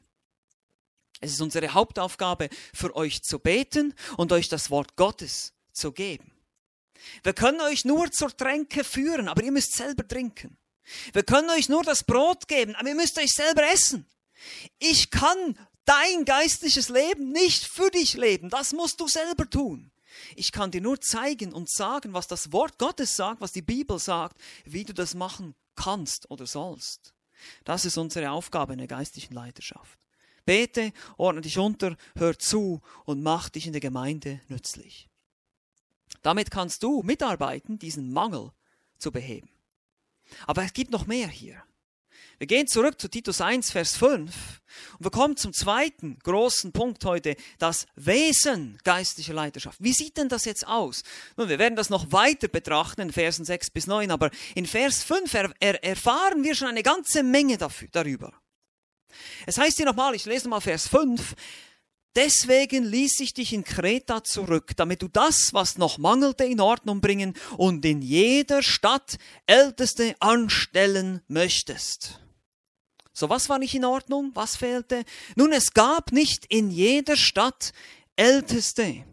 [1.20, 6.32] Es ist unsere Hauptaufgabe, für euch zu beten und euch das Wort Gottes zu geben.
[7.22, 10.56] Wir können euch nur zur Tränke führen, aber ihr müsst selber trinken.
[11.12, 14.06] Wir können euch nur das Brot geben, aber ihr müsst euch selber essen.
[14.78, 18.50] Ich kann dein geistliches Leben nicht für dich leben.
[18.50, 19.90] Das musst du selber tun.
[20.34, 23.98] Ich kann dir nur zeigen und sagen, was das Wort Gottes sagt, was die Bibel
[23.98, 27.14] sagt, wie du das machen kannst oder sollst.
[27.64, 29.98] Das ist unsere Aufgabe in der geistlichen Leiterschaft.
[30.44, 35.08] Bete, ordne dich unter, hör zu und mach dich in der Gemeinde nützlich.
[36.22, 38.52] Damit kannst du mitarbeiten, diesen Mangel
[38.98, 39.50] zu beheben.
[40.46, 41.62] Aber es gibt noch mehr hier.
[42.38, 44.34] Wir gehen zurück zu Titus 1, Vers 5
[44.98, 49.78] und wir kommen zum zweiten großen Punkt heute, das Wesen geistlicher Leiterschaft.
[49.80, 51.02] Wie sieht denn das jetzt aus?
[51.38, 55.02] Nun, wir werden das noch weiter betrachten in Versen 6 bis 9, aber in Vers
[55.02, 58.34] 5 er, er, erfahren wir schon eine ganze Menge dafür, darüber.
[59.46, 61.34] Es heißt hier nochmal, ich lese mal Vers 5,
[62.16, 67.02] Deswegen ließ ich dich in Kreta zurück, damit du das, was noch mangelte, in Ordnung
[67.02, 72.25] bringen und in jeder Stadt Älteste anstellen möchtest.
[73.18, 74.32] So, was war nicht in Ordnung?
[74.34, 75.02] Was fehlte?
[75.36, 77.72] Nun, es gab nicht in jeder Stadt
[78.14, 79.06] Älteste.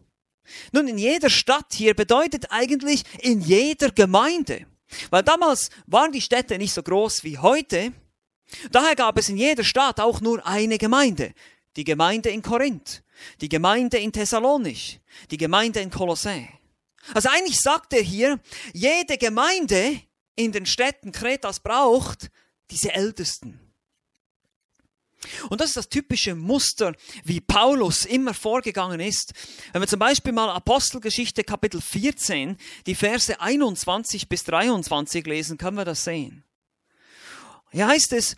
[0.73, 4.65] Nun, in jeder Stadt hier bedeutet eigentlich in jeder Gemeinde.
[5.09, 7.93] Weil damals waren die Städte nicht so groß wie heute.
[8.71, 11.33] Daher gab es in jeder Stadt auch nur eine Gemeinde.
[11.77, 13.03] Die Gemeinde in Korinth,
[13.39, 14.99] die Gemeinde in Thessalonich,
[15.31, 16.49] die Gemeinde in Kolossä.
[17.13, 18.41] Also eigentlich sagt er hier,
[18.73, 20.01] jede Gemeinde
[20.35, 22.29] in den Städten Kretas braucht
[22.69, 23.62] diese Ältesten.
[25.49, 29.33] Und das ist das typische Muster, wie Paulus immer vorgegangen ist.
[29.71, 35.77] Wenn wir zum Beispiel mal Apostelgeschichte Kapitel 14, die Verse 21 bis 23 lesen, können
[35.77, 36.43] wir das sehen.
[37.71, 38.37] Hier heißt es,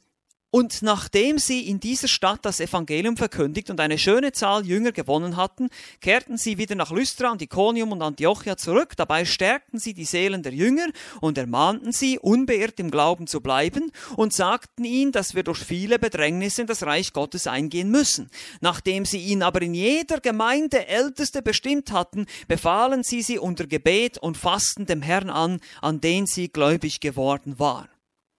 [0.56, 5.36] und nachdem sie in dieser Stadt das Evangelium verkündigt und eine schöne Zahl Jünger gewonnen
[5.36, 5.68] hatten,
[6.00, 8.94] kehrten sie wieder nach Lystra und Iconium und Antiochia zurück.
[8.96, 10.88] Dabei stärkten sie die Seelen der Jünger
[11.20, 16.00] und ermahnten sie, unbeirrt im Glauben zu bleiben und sagten ihnen, dass wir durch viele
[16.00, 18.30] Bedrängnisse in das Reich Gottes eingehen müssen.
[18.62, 24.20] Nachdem sie ihn aber in jeder Gemeinde Älteste bestimmt hatten, befahlen sie sie unter Gebet
[24.20, 27.90] und Fasten dem Herrn an, an den sie gläubig geworden waren.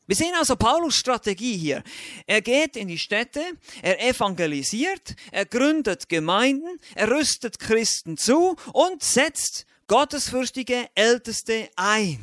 [0.06, 1.82] Wir sehen also Paulus Strategie hier.
[2.26, 3.42] Er geht in die Städte,
[3.82, 12.20] er evangelisiert, er gründet Gemeinden, er rüstet Christen zu und setzt gottesfürchtige Älteste ein.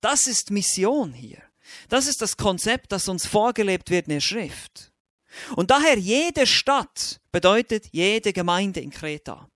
[0.00, 1.42] Das ist Mission hier.
[1.88, 4.92] Das ist das Konzept, das uns vorgelebt wird in der Schrift.
[5.54, 9.48] Und daher jede Stadt bedeutet jede Gemeinde in Kreta.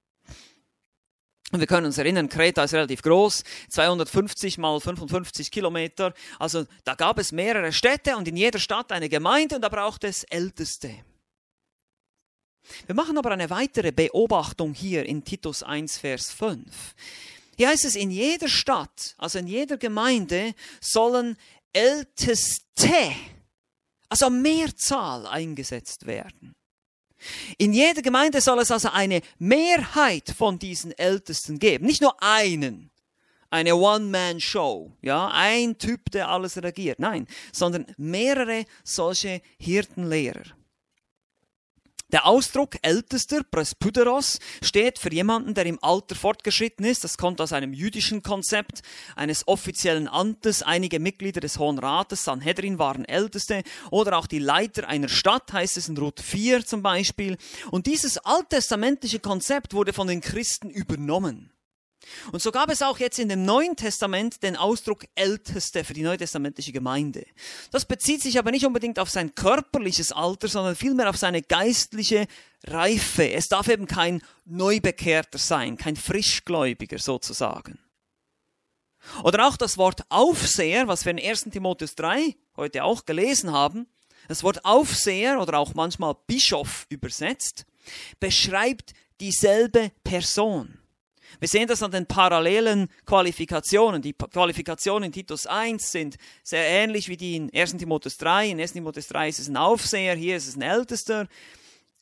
[1.54, 6.12] Und wir können uns erinnern, Kreta ist relativ groß, 250 mal 55 Kilometer.
[6.40, 10.02] Also da gab es mehrere Städte und in jeder Stadt eine Gemeinde und da braucht
[10.02, 10.92] es Älteste.
[12.86, 16.66] Wir machen aber eine weitere Beobachtung hier in Titus 1, Vers 5.
[17.56, 21.36] Hier heißt es, in jeder Stadt, also in jeder Gemeinde sollen
[21.72, 23.12] Älteste,
[24.08, 26.52] also Mehrzahl eingesetzt werden.
[27.58, 32.90] In jeder Gemeinde soll es also eine Mehrheit von diesen Ältesten geben, nicht nur einen,
[33.50, 40.44] eine One-Man-Show, ja, ein Typ, der alles regiert, nein, sondern mehrere solche Hirtenlehrer.
[42.14, 47.02] Der Ausdruck ältester, Presbyteros, steht für jemanden, der im Alter fortgeschritten ist.
[47.02, 48.82] Das kommt aus einem jüdischen Konzept
[49.16, 50.62] eines offiziellen Amtes.
[50.62, 55.76] Einige Mitglieder des Hohen Rates, Sanhedrin, waren Älteste oder auch die Leiter einer Stadt, heißt
[55.76, 57.36] es in Ruth 4 zum Beispiel.
[57.72, 61.50] Und dieses alttestamentliche Konzept wurde von den Christen übernommen.
[62.32, 66.02] Und so gab es auch jetzt in dem Neuen Testament den Ausdruck Älteste für die
[66.02, 67.26] neutestamentliche Gemeinde.
[67.70, 72.26] Das bezieht sich aber nicht unbedingt auf sein körperliches Alter, sondern vielmehr auf seine geistliche
[72.64, 73.30] Reife.
[73.30, 77.78] Es darf eben kein Neubekehrter sein, kein Frischgläubiger sozusagen.
[79.22, 83.86] Oder auch das Wort Aufseher, was wir in 1 Timotheus 3 heute auch gelesen haben,
[84.28, 87.66] das Wort Aufseher oder auch manchmal Bischof übersetzt,
[88.18, 90.78] beschreibt dieselbe Person.
[91.40, 94.02] Wir sehen das an den parallelen Qualifikationen.
[94.02, 98.50] Die Qualifikationen in Titus 1 sind sehr ähnlich wie die in 1 Timotheus 3.
[98.50, 101.28] In 1 Timotheus 3 ist es ein Aufseher, hier ist es ein Ältester.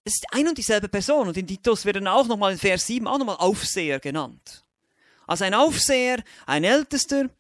[0.05, 1.29] Es ist ein und dieselbe Person.
[1.29, 4.64] Und in Titus wird dann auch nochmal in Vers 7 auch nochmal Aufseher genannt.
[5.27, 7.31] Also ein Aufseher, ein Ältester.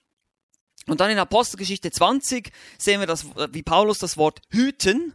[0.86, 5.14] Und dann in Apostelgeschichte 20 sehen wir, das, wie Paulus das Wort hüten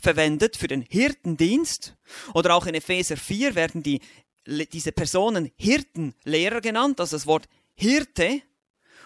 [0.00, 1.96] verwendet für den Hirtendienst.
[2.34, 4.00] Oder auch in Epheser 4 werden die
[4.46, 8.42] diese Personen Hirtenlehrer genannt, also das Wort Hirte.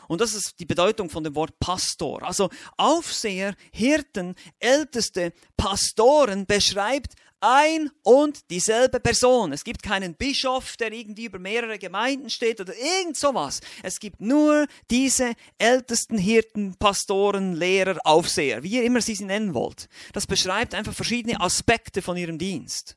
[0.06, 2.22] Und das ist die Bedeutung von dem Wort Pastor.
[2.22, 9.52] Also Aufseher, Hirten, Älteste, Pastoren beschreibt ein und dieselbe Person.
[9.52, 13.60] Es gibt keinen Bischof, der irgendwie über mehrere Gemeinden steht oder irgend sowas.
[13.82, 19.52] Es gibt nur diese ältesten Hirten, Pastoren, Lehrer, Aufseher, wie ihr immer sie sie nennen
[19.52, 19.88] wollt.
[20.12, 22.96] Das beschreibt einfach verschiedene Aspekte von ihrem Dienst.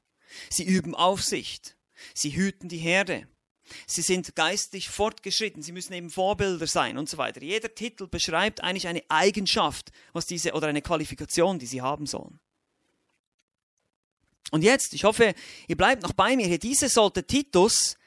[0.49, 1.76] Sie üben Aufsicht.
[2.13, 3.27] Sie hüten die Herde.
[3.85, 7.41] Sie sind geistig fortgeschritten, sie müssen eben Vorbilder sein und so weiter.
[7.41, 12.39] Jeder Titel beschreibt eigentlich eine Eigenschaft, was diese oder eine Qualifikation, die sie haben sollen.
[14.51, 15.33] Und jetzt, ich hoffe,
[15.67, 16.59] ihr bleibt noch bei mir hier.
[16.59, 17.97] Diese sollte Titus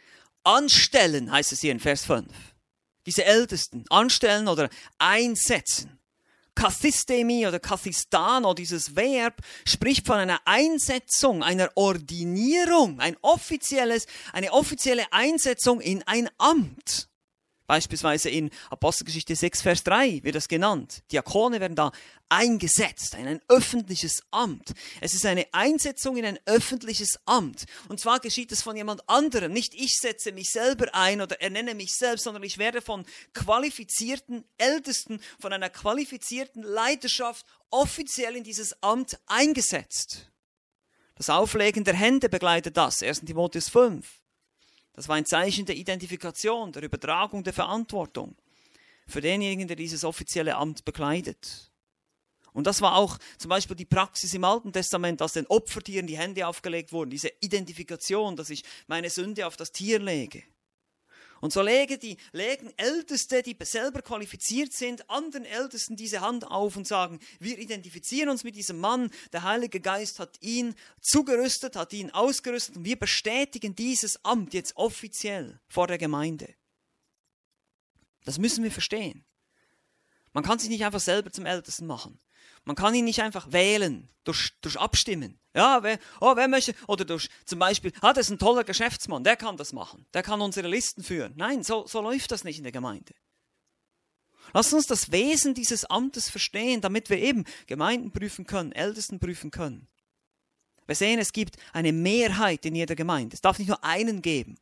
[0.42, 2.26] anstellen, heißt es hier in Vers 5.
[3.05, 6.00] Diese Ältesten anstellen oder einsetzen.
[6.61, 15.11] Kathistemi oder Kathistano, dieses Verb, spricht von einer Einsetzung, einer Ordinierung, ein offizielles, eine offizielle
[15.11, 17.10] Einsetzung in ein Amt.
[17.70, 21.04] Beispielsweise in Apostelgeschichte 6, Vers 3 wird das genannt.
[21.12, 21.92] Diakone werden da
[22.28, 24.72] eingesetzt, in ein öffentliches Amt.
[25.00, 27.66] Es ist eine Einsetzung in ein öffentliches Amt.
[27.88, 29.52] Und zwar geschieht es von jemand anderem.
[29.52, 34.42] Nicht ich setze mich selber ein oder ernenne mich selbst, sondern ich werde von qualifizierten
[34.59, 40.28] Ältesten, von einer qualifizierten Leiterschaft offiziell in dieses Amt eingesetzt.
[41.14, 43.00] Das Auflegen der Hände begleitet das.
[43.00, 43.20] 1.
[43.20, 44.19] Timotheus 5.
[44.92, 48.37] Das war ein Zeichen der Identifikation, der Übertragung der Verantwortung
[49.07, 51.70] für denjenigen, der dieses offizielle Amt bekleidet.
[52.53, 56.18] Und das war auch zum Beispiel die Praxis im Alten Testament, dass den Opfertieren die
[56.18, 60.42] Hände aufgelegt wurden, diese Identifikation, dass ich meine Sünde auf das Tier lege.
[61.40, 66.76] Und so legen die legen Älteste, die selber qualifiziert sind, anderen Ältesten diese Hand auf
[66.76, 71.92] und sagen, wir identifizieren uns mit diesem Mann, der Heilige Geist hat ihn zugerüstet, hat
[71.92, 76.55] ihn ausgerüstet und wir bestätigen dieses Amt jetzt offiziell vor der Gemeinde.
[78.24, 79.24] Das müssen wir verstehen.
[80.33, 82.20] Man kann sich nicht einfach selber zum Ältesten machen.
[82.70, 85.40] Man kann ihn nicht einfach wählen, durch, durch Abstimmen.
[85.56, 89.24] Ja, wer, oh, wer möchte, oder durch, zum Beispiel, ah, das ist ein toller Geschäftsmann,
[89.24, 91.33] der kann das machen, der kann unsere Listen führen.
[91.35, 93.12] Nein, so, so läuft das nicht in der Gemeinde.
[94.54, 99.50] Lass uns das Wesen dieses Amtes verstehen, damit wir eben Gemeinden prüfen können, Ältesten prüfen
[99.50, 99.88] können.
[100.87, 103.35] Wir sehen, es gibt eine Mehrheit in jeder Gemeinde.
[103.35, 104.59] Es darf nicht nur einen geben.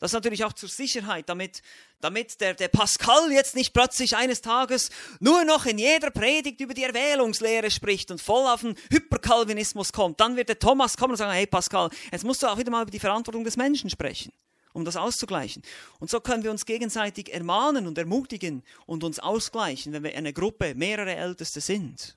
[0.00, 1.62] Das natürlich auch zur Sicherheit, damit,
[2.00, 6.74] damit der, der Pascal jetzt nicht plötzlich eines Tages nur noch in jeder Predigt über
[6.74, 10.20] die Erwählungslehre spricht und voll auf den Hyperkalvinismus kommt.
[10.20, 12.82] Dann wird der Thomas kommen und sagen, hey Pascal, jetzt musst du auch wieder mal
[12.82, 14.32] über die Verantwortung des Menschen sprechen,
[14.72, 15.62] um das auszugleichen.
[16.00, 20.32] Und so können wir uns gegenseitig ermahnen und ermutigen und uns ausgleichen, wenn wir eine
[20.32, 22.16] Gruppe, mehrere Älteste sind.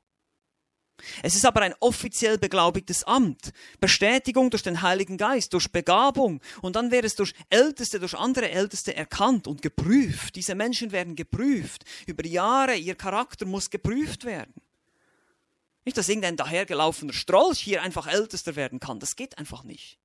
[1.22, 3.52] Es ist aber ein offiziell beglaubigtes Amt.
[3.80, 6.42] Bestätigung durch den Heiligen Geist, durch Begabung.
[6.62, 10.36] Und dann wird es durch Älteste, durch andere Älteste erkannt und geprüft.
[10.36, 11.86] Diese Menschen werden geprüft.
[12.08, 14.54] Über Jahre, ihr Charakter muss geprüft werden.
[15.86, 19.00] Nicht, dass irgendein dahergelaufener Strolch hier einfach Ältester werden kann.
[19.00, 19.98] Das geht einfach nicht.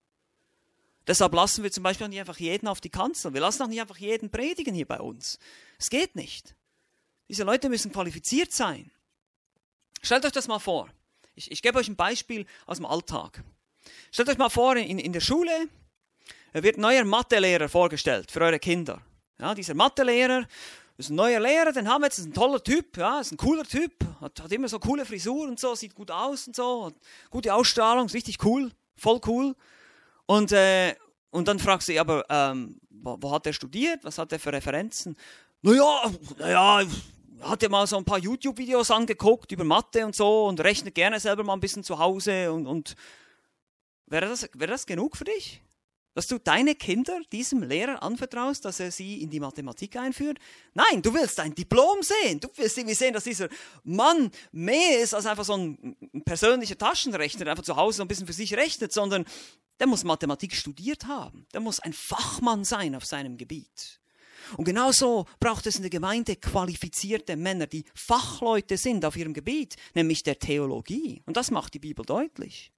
[1.06, 3.34] Deshalb lassen wir zum Beispiel nicht einfach jeden auf die Kanzel.
[3.34, 5.38] Wir lassen auch nicht einfach jeden predigen hier bei uns.
[5.78, 6.54] Es geht nicht.
[7.28, 8.92] Diese Leute müssen qualifiziert sein.
[10.02, 10.88] Stellt euch das mal vor.
[11.34, 13.42] Ich, ich gebe euch ein Beispiel aus dem Alltag.
[14.10, 15.68] Stellt euch mal vor, in, in der Schule
[16.52, 19.00] wird ein neuer Mathelehrer vorgestellt für eure Kinder.
[19.38, 20.46] Ja, dieser Mathelehrer
[20.98, 23.36] ist ein neuer Lehrer, den haben wir jetzt, ist ein toller Typ, ja, ist ein
[23.36, 26.86] cooler Typ, hat, hat immer so coole Frisur und so, sieht gut aus und so,
[26.86, 26.94] hat
[27.30, 29.56] gute Ausstrahlung, ist richtig cool, voll cool.
[30.26, 30.94] Und, äh,
[31.30, 34.52] und dann fragst du, aber ähm, wo, wo, hat er studiert, was hat er für
[34.52, 35.16] Referenzen?
[35.62, 36.86] Naja, naja,
[37.42, 41.20] hat ja mal so ein paar YouTube-Videos angeguckt über Mathe und so und rechnet gerne
[41.20, 42.94] selber mal ein bisschen zu Hause und, und
[44.06, 45.62] wäre das, wäre das genug für dich?
[46.14, 50.38] Dass du deine Kinder diesem Lehrer anvertraust, dass er sie in die Mathematik einführt?
[50.74, 52.38] Nein, du willst ein Diplom sehen.
[52.38, 53.48] Du willst irgendwie sehen, dass dieser
[53.82, 58.08] Mann mehr ist als einfach so ein persönlicher Taschenrechner, der einfach zu Hause so ein
[58.08, 59.24] bisschen für sich rechnet, sondern
[59.80, 61.46] der muss Mathematik studiert haben.
[61.54, 64.01] Der muss ein Fachmann sein auf seinem Gebiet.
[64.56, 69.76] Und genauso braucht es in der Gemeinde qualifizierte Männer, die Fachleute sind auf ihrem Gebiet,
[69.94, 71.22] nämlich der Theologie.
[71.26, 72.72] Und das macht die Bibel deutlich.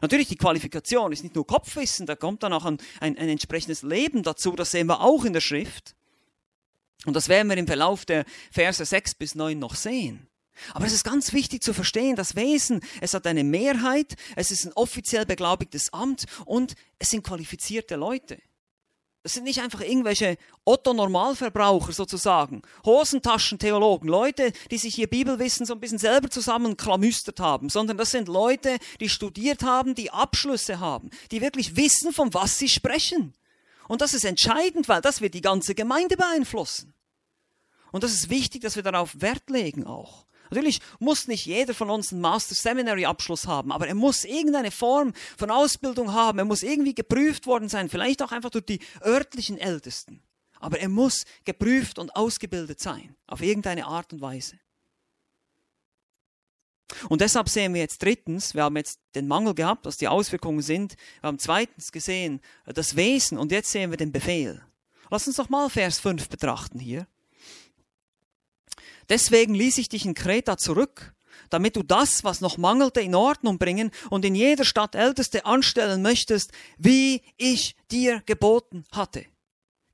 [0.00, 3.82] Natürlich, die Qualifikation ist nicht nur Kopfwissen, da kommt dann auch ein, ein, ein entsprechendes
[3.82, 5.94] Leben dazu, das sehen wir auch in der Schrift.
[7.04, 10.28] Und das werden wir im Verlauf der Verse 6 bis 9 noch sehen.
[10.74, 14.66] Aber es ist ganz wichtig zu verstehen, das Wesen, es hat eine Mehrheit, es ist
[14.66, 18.38] ein offiziell beglaubigtes Amt und es sind qualifizierte Leute.
[19.22, 25.80] Das sind nicht einfach irgendwelche Otto-Normalverbraucher sozusagen, Hosentaschentheologen, Leute, die sich ihr Bibelwissen so ein
[25.80, 31.40] bisschen selber zusammenklamüstert haben, sondern das sind Leute, die studiert haben, die Abschlüsse haben, die
[31.40, 33.32] wirklich wissen, von was sie sprechen.
[33.86, 36.92] Und das ist entscheidend, weil das wird die ganze Gemeinde beeinflussen.
[37.92, 40.26] Und das ist wichtig, dass wir darauf Wert legen auch.
[40.52, 44.70] Natürlich muss nicht jeder von uns einen Master Seminary Abschluss haben, aber er muss irgendeine
[44.70, 46.38] Form von Ausbildung haben.
[46.40, 50.22] Er muss irgendwie geprüft worden sein, vielleicht auch einfach durch die örtlichen Ältesten.
[50.60, 54.58] Aber er muss geprüft und ausgebildet sein, auf irgendeine Art und Weise.
[57.08, 60.60] Und deshalb sehen wir jetzt drittens, wir haben jetzt den Mangel gehabt, was die Auswirkungen
[60.60, 60.96] sind.
[61.22, 64.62] Wir haben zweitens gesehen das Wesen und jetzt sehen wir den Befehl.
[65.08, 67.06] Lass uns doch mal Vers 5 betrachten hier.
[69.08, 71.14] Deswegen ließ ich dich in Kreta zurück,
[71.50, 76.02] damit du das, was noch mangelte, in Ordnung bringen und in jeder Stadt Älteste anstellen
[76.02, 79.26] möchtest, wie ich dir geboten hatte.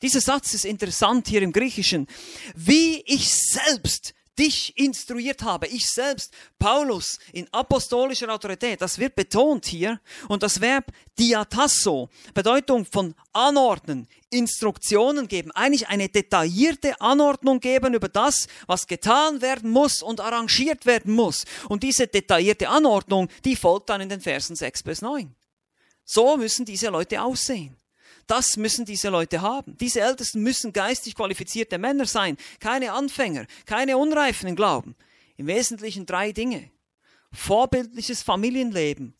[0.02, 2.06] Dieser Satz ist interessant hier im Griechischen.
[2.54, 5.66] Wie ich selbst dich instruiert habe.
[5.66, 10.00] Ich selbst, Paulus, in apostolischer Autorität, das wird betont hier.
[10.28, 10.86] Und das Verb
[11.18, 19.40] diatasso, Bedeutung von anordnen, Instruktionen geben, eigentlich eine detaillierte Anordnung geben über das, was getan
[19.42, 21.44] werden muss und arrangiert werden muss.
[21.68, 25.34] Und diese detaillierte Anordnung, die folgt dann in den Versen 6 bis 9.
[26.04, 27.76] So müssen diese Leute aussehen.
[28.28, 29.76] Das müssen diese Leute haben.
[29.78, 34.94] Diese Ältesten müssen geistig qualifizierte Männer sein, keine Anfänger, keine Unreifen im Glauben.
[35.38, 36.70] Im Wesentlichen drei Dinge.
[37.32, 39.14] Vorbildliches Familienleben,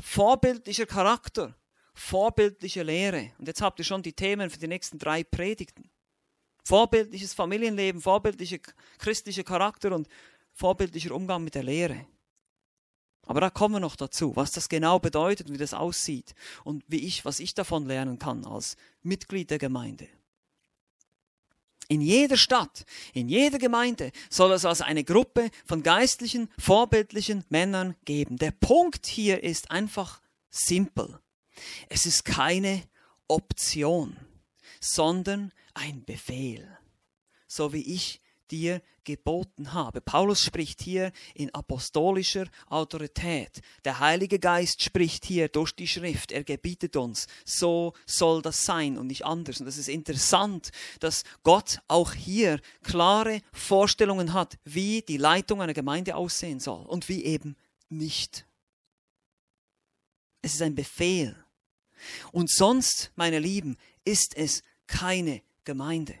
[0.00, 1.54] vorbildlicher Charakter,
[1.92, 3.32] vorbildliche Lehre.
[3.38, 5.90] Und jetzt habt ihr schon die Themen für die nächsten drei Predigten.
[6.64, 8.58] Vorbildliches Familienleben, vorbildlicher
[8.98, 10.08] christlicher Charakter und
[10.54, 12.06] vorbildlicher Umgang mit der Lehre.
[13.26, 17.04] Aber da kommen wir noch dazu, was das genau bedeutet, wie das aussieht und wie
[17.06, 20.08] ich, was ich davon lernen kann als Mitglied der Gemeinde.
[21.88, 27.94] In jeder Stadt, in jeder Gemeinde soll es also eine Gruppe von geistlichen, vorbildlichen Männern
[28.04, 28.38] geben.
[28.38, 31.18] Der Punkt hier ist einfach simpel.
[31.88, 32.82] Es ist keine
[33.28, 34.16] Option,
[34.80, 36.66] sondern ein Befehl.
[37.46, 40.00] So wie ich dir geboten habe.
[40.00, 43.60] Paulus spricht hier in apostolischer Autorität.
[43.84, 46.32] Der Heilige Geist spricht hier durch die Schrift.
[46.32, 49.60] Er gebietet uns, so soll das sein und nicht anders.
[49.60, 50.70] Und das ist interessant,
[51.00, 57.08] dass Gott auch hier klare Vorstellungen hat, wie die Leitung einer Gemeinde aussehen soll und
[57.08, 57.56] wie eben
[57.88, 58.46] nicht.
[60.42, 61.36] Es ist ein Befehl.
[62.32, 66.14] Und sonst, meine Lieben, ist es keine Gemeinde,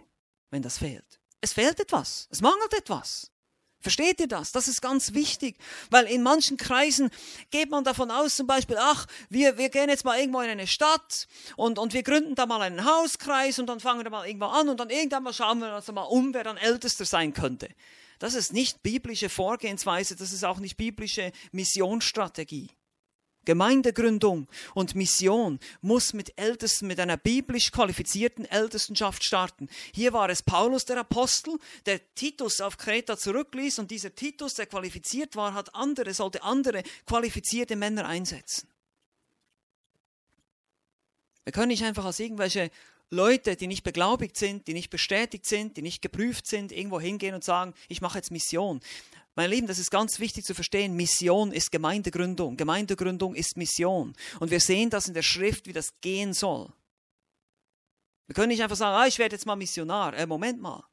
[0.50, 1.13] wenn das fehlt.
[1.44, 3.30] Es fehlt etwas, es mangelt etwas.
[3.78, 4.50] Versteht ihr das?
[4.52, 5.58] Das ist ganz wichtig,
[5.90, 7.10] weil in manchen Kreisen
[7.50, 10.66] geht man davon aus, zum Beispiel, ach, wir, wir gehen jetzt mal irgendwo in eine
[10.66, 14.46] Stadt und, und wir gründen da mal einen Hauskreis und dann fangen wir mal irgendwo
[14.46, 17.68] an und dann irgendwann mal schauen wir uns mal um, wer dann Ältester sein könnte.
[18.18, 22.70] Das ist nicht biblische Vorgehensweise, das ist auch nicht biblische Missionsstrategie.
[23.44, 29.68] Gemeindegründung und Mission muss mit Ältesten, mit einer biblisch qualifizierten Ältestenschaft starten.
[29.92, 34.66] Hier war es Paulus der Apostel, der Titus auf Kreta zurückließ und dieser Titus, der
[34.66, 38.68] qualifiziert war, hat andere, sollte andere qualifizierte Männer einsetzen.
[41.44, 42.70] Wir können nicht einfach als irgendwelche
[43.10, 47.34] Leute, die nicht beglaubigt sind, die nicht bestätigt sind, die nicht geprüft sind, irgendwo hingehen
[47.34, 48.80] und sagen, ich mache jetzt Mission.
[49.36, 50.94] Meine Lieben, das ist ganz wichtig zu verstehen.
[50.94, 52.56] Mission ist Gemeindegründung.
[52.56, 54.14] Gemeindegründung ist Mission.
[54.38, 56.72] Und wir sehen das in der Schrift, wie das gehen soll.
[58.26, 60.14] Wir können nicht einfach sagen, ah, ich werde jetzt mal Missionar.
[60.14, 60.84] Äh, Moment mal.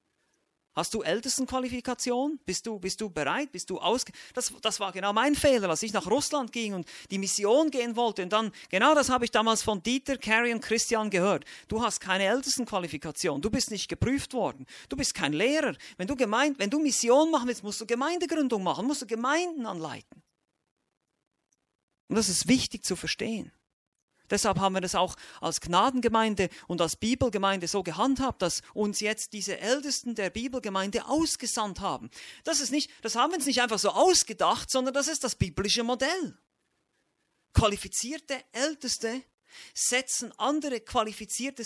[0.74, 2.39] Hast du Ältestenqualifikation?
[2.45, 3.51] Bist du, bist du bereit?
[3.51, 4.13] Bist du ausge...
[4.34, 7.97] Das, das war genau mein Fehler, als ich nach Russland ging und die Mission gehen
[7.97, 8.24] wollte.
[8.24, 11.43] Und dann, genau das habe ich damals von Dieter, Carrie und Christian gehört.
[11.67, 13.41] Du hast keine Ältestenqualifikation.
[13.41, 14.65] Du bist nicht geprüft worden.
[14.88, 15.76] Du bist kein Lehrer.
[15.97, 19.65] Wenn du, gemeint, wenn du Mission machen willst, musst du Gemeindegründung machen, musst du Gemeinden
[19.65, 20.24] anleiten.
[22.07, 23.51] Und das ist wichtig zu verstehen.
[24.32, 29.34] Deshalb haben wir das auch als Gnadengemeinde und als Bibelgemeinde so gehandhabt, dass uns jetzt
[29.34, 32.10] diese Ältesten der Bibelgemeinde ausgesandt haben.
[32.44, 35.36] Das ist nicht, das haben wir uns nicht einfach so ausgedacht, sondern das ist das
[35.36, 36.38] biblische Modell.
[37.54, 39.22] Qualifizierte Älteste
[39.74, 41.66] setzen andere qualifizierte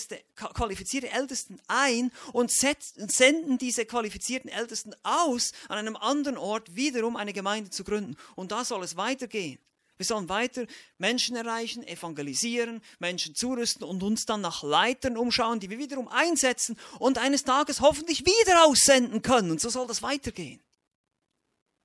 [1.12, 7.34] Ältesten ein und setzen, senden diese qualifizierten Ältesten aus, an einem anderen Ort wiederum eine
[7.34, 8.18] Gemeinde zu gründen.
[8.36, 9.60] Und da soll es weitergehen.
[9.98, 10.66] Wir sollen weiter
[10.98, 16.78] Menschen erreichen, evangelisieren, Menschen zurüsten und uns dann nach Leitern umschauen, die wir wiederum einsetzen
[17.00, 19.52] und eines Tages hoffentlich wieder aussenden können.
[19.52, 20.62] Und so soll das weitergehen.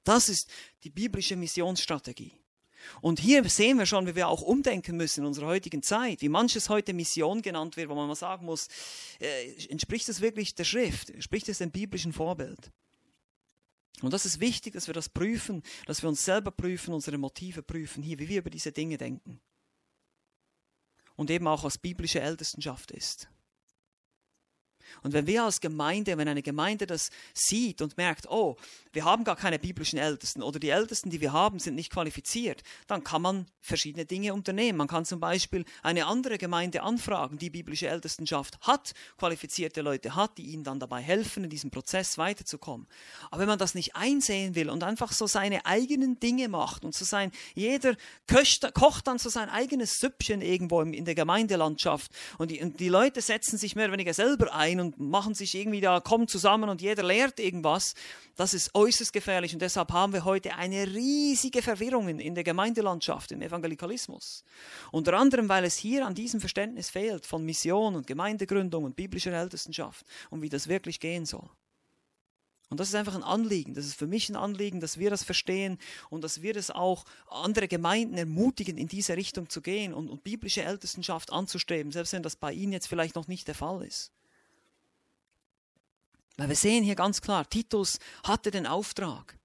[0.04, 0.50] Das ist
[0.82, 2.32] die biblische Missionsstrategie.
[3.00, 6.28] Und hier sehen wir schon, wie wir auch umdenken müssen in unserer heutigen Zeit, wie
[6.28, 8.68] manches heute Mission genannt wird, wo man mal sagen muss,
[9.20, 12.72] äh, entspricht es wirklich der Schrift, entspricht es dem biblischen Vorbild.
[14.03, 17.62] Und das ist wichtig, dass wir das prüfen, dass wir uns selber prüfen, unsere Motive
[17.62, 19.40] prüfen, hier, wie wir über diese Dinge denken.
[21.16, 23.28] Und eben auch was biblische Ältestenschaft ist.
[25.03, 28.57] Und wenn wir als Gemeinde, wenn eine Gemeinde das sieht und merkt, oh,
[28.93, 32.62] wir haben gar keine biblischen Ältesten oder die Ältesten, die wir haben, sind nicht qualifiziert,
[32.86, 34.78] dann kann man verschiedene Dinge unternehmen.
[34.78, 40.38] Man kann zum Beispiel eine andere Gemeinde anfragen, die biblische Ältestenschaft hat, qualifizierte Leute hat,
[40.38, 42.86] die ihnen dann dabei helfen, in diesem Prozess weiterzukommen.
[43.30, 46.95] Aber wenn man das nicht einsehen will und einfach so seine eigenen Dinge macht und
[46.95, 47.95] so sein, jeder
[48.26, 52.88] köcht, kocht dann so sein eigenes Süppchen irgendwo in der Gemeindelandschaft und die, und die
[52.88, 56.68] Leute setzen sich mehr oder weniger selber ein und machen sich irgendwie da, kommen zusammen
[56.68, 57.95] und jeder lehrt irgendwas,
[58.37, 63.33] das ist äußerst gefährlich und deshalb haben wir heute eine riesige Verwirrung in der Gemeindelandschaft,
[63.33, 64.45] im Evangelikalismus.
[64.93, 69.33] Unter anderem, weil es hier an diesem Verständnis fehlt von Mission und Gemeindegründung und biblischer
[69.33, 71.49] Ältestenschaft und wie das wirklich gehen soll.
[72.70, 73.74] Und das ist einfach ein Anliegen.
[73.74, 75.76] Das ist für mich ein Anliegen, dass wir das verstehen
[76.09, 80.22] und dass wir das auch andere Gemeinden ermutigen, in diese Richtung zu gehen und, und
[80.22, 84.12] biblische Ältestenschaft anzustreben, selbst wenn das bei Ihnen jetzt vielleicht noch nicht der Fall ist.
[86.41, 89.38] Weil wir sehen hier ganz klar, Titus hatte den Auftrag,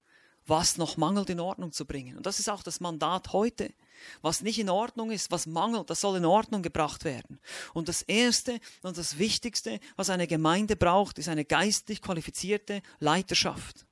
[0.46, 2.16] was noch mangelt in Ordnung zu bringen.
[2.16, 3.74] Und das ist auch das Mandat heute.
[4.22, 7.38] Was nicht in Ordnung ist, was mangelt, das soll in Ordnung gebracht werden.
[7.74, 13.84] Und das Erste und das Wichtigste, was eine Gemeinde braucht, ist eine geistlich qualifizierte Leiterschaft.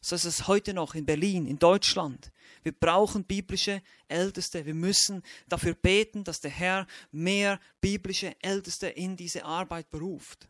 [0.00, 2.32] So ist es heute noch in Berlin, in Deutschland.
[2.62, 4.64] Wir brauchen biblische Älteste.
[4.64, 10.48] Wir müssen dafür beten, dass der Herr mehr biblische Älteste in diese Arbeit beruft.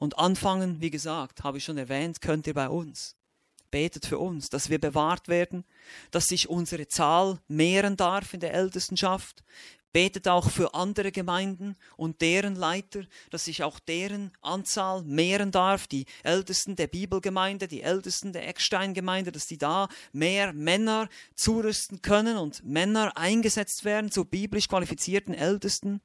[0.00, 3.16] Und anfangen, wie gesagt, habe ich schon erwähnt, könnt ihr bei uns.
[3.70, 5.62] Betet für uns, dass wir bewahrt werden,
[6.10, 9.44] dass sich unsere Zahl mehren darf in der Ältestenschaft.
[9.92, 15.86] Betet auch für andere Gemeinden und deren Leiter, dass sich auch deren Anzahl mehren darf,
[15.86, 22.38] die Ältesten der Bibelgemeinde, die Ältesten der Ecksteingemeinde, dass die da mehr Männer zurüsten können
[22.38, 26.00] und Männer eingesetzt werden zu biblisch qualifizierten Ältesten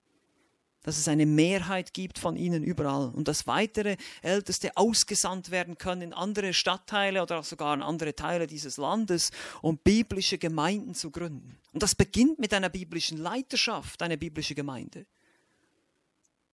[0.86, 6.03] dass es eine Mehrheit gibt von ihnen überall und dass weitere Älteste ausgesandt werden können
[6.03, 9.31] in andere Stadtteile oder auch sogar in andere Teile dieses Landes,
[9.63, 11.57] um biblische Gemeinden zu gründen.
[11.73, 15.07] Und das beginnt mit einer biblischen Leiterschaft, eine biblische Gemeinde.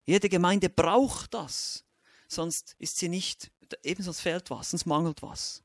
[0.05, 1.83] Jede Gemeinde braucht das,
[2.29, 3.51] sonst ist sie nicht,
[3.83, 5.61] eben sonst fehlt was, sonst mangelt was.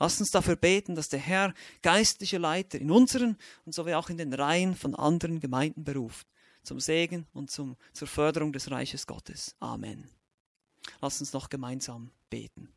[0.00, 4.08] Lasst uns dafür beten, dass der Herr geistliche Leiter in unseren und so wie auch
[4.08, 6.26] in den Reihen von anderen Gemeinden beruft
[6.66, 9.54] zum Segen und zum, zur Förderung des Reiches Gottes.
[9.60, 10.08] Amen.
[11.00, 12.68] Lass uns noch gemeinsam beten.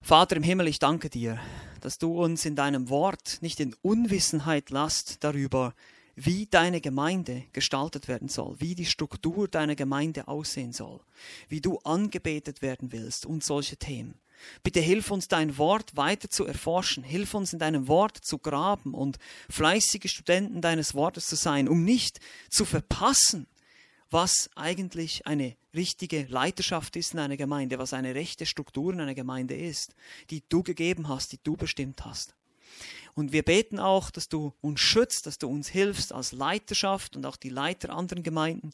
[0.00, 1.40] Vater im Himmel, ich danke dir,
[1.80, 5.74] dass du uns in deinem Wort nicht in Unwissenheit lasst darüber,
[6.16, 11.00] wie deine Gemeinde gestaltet werden soll, wie die Struktur deiner Gemeinde aussehen soll,
[11.48, 14.14] wie du angebetet werden willst und solche Themen.
[14.62, 17.04] Bitte hilf uns, dein Wort weiter zu erforschen.
[17.04, 19.18] Hilf uns, in deinem Wort zu graben und
[19.48, 22.20] fleißige Studenten deines Wortes zu sein, um nicht
[22.50, 23.46] zu verpassen,
[24.10, 29.14] was eigentlich eine richtige Leiterschaft ist in einer Gemeinde, was eine rechte Struktur in einer
[29.14, 29.94] Gemeinde ist,
[30.30, 32.34] die du gegeben hast, die du bestimmt hast.
[33.14, 37.24] Und wir beten auch, dass du uns schützt, dass du uns hilfst als Leiterschaft und
[37.26, 38.70] auch die Leiter anderen Gemeinden,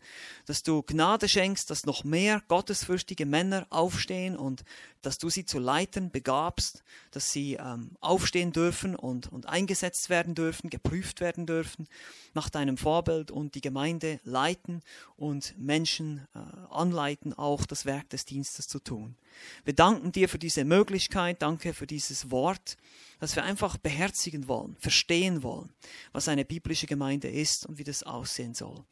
[0.46, 4.64] dass du Gnade schenkst, dass noch mehr gottesfürchtige Männer aufstehen und
[5.02, 10.34] dass du sie zu leiten begabst, dass sie ähm, aufstehen dürfen und, und eingesetzt werden
[10.34, 11.88] dürfen, geprüft werden dürfen
[12.34, 14.82] nach deinem Vorbild und die Gemeinde leiten
[15.16, 16.38] und Menschen äh,
[16.70, 19.16] anleiten, auch das Werk des Dienstes zu tun.
[19.64, 22.76] Wir danken dir für diese Möglichkeit, danke für dieses Wort,
[23.20, 25.72] dass wir einfach beherzigen wollen, verstehen wollen,
[26.12, 28.84] was eine biblische Gemeinde ist und wie das aussehen soll.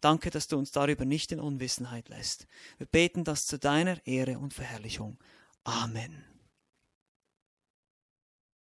[0.00, 2.46] Danke, dass du uns darüber nicht in Unwissenheit lässt.
[2.78, 5.18] Wir beten das zu deiner Ehre und Verherrlichung.
[5.66, 6.33] Amen.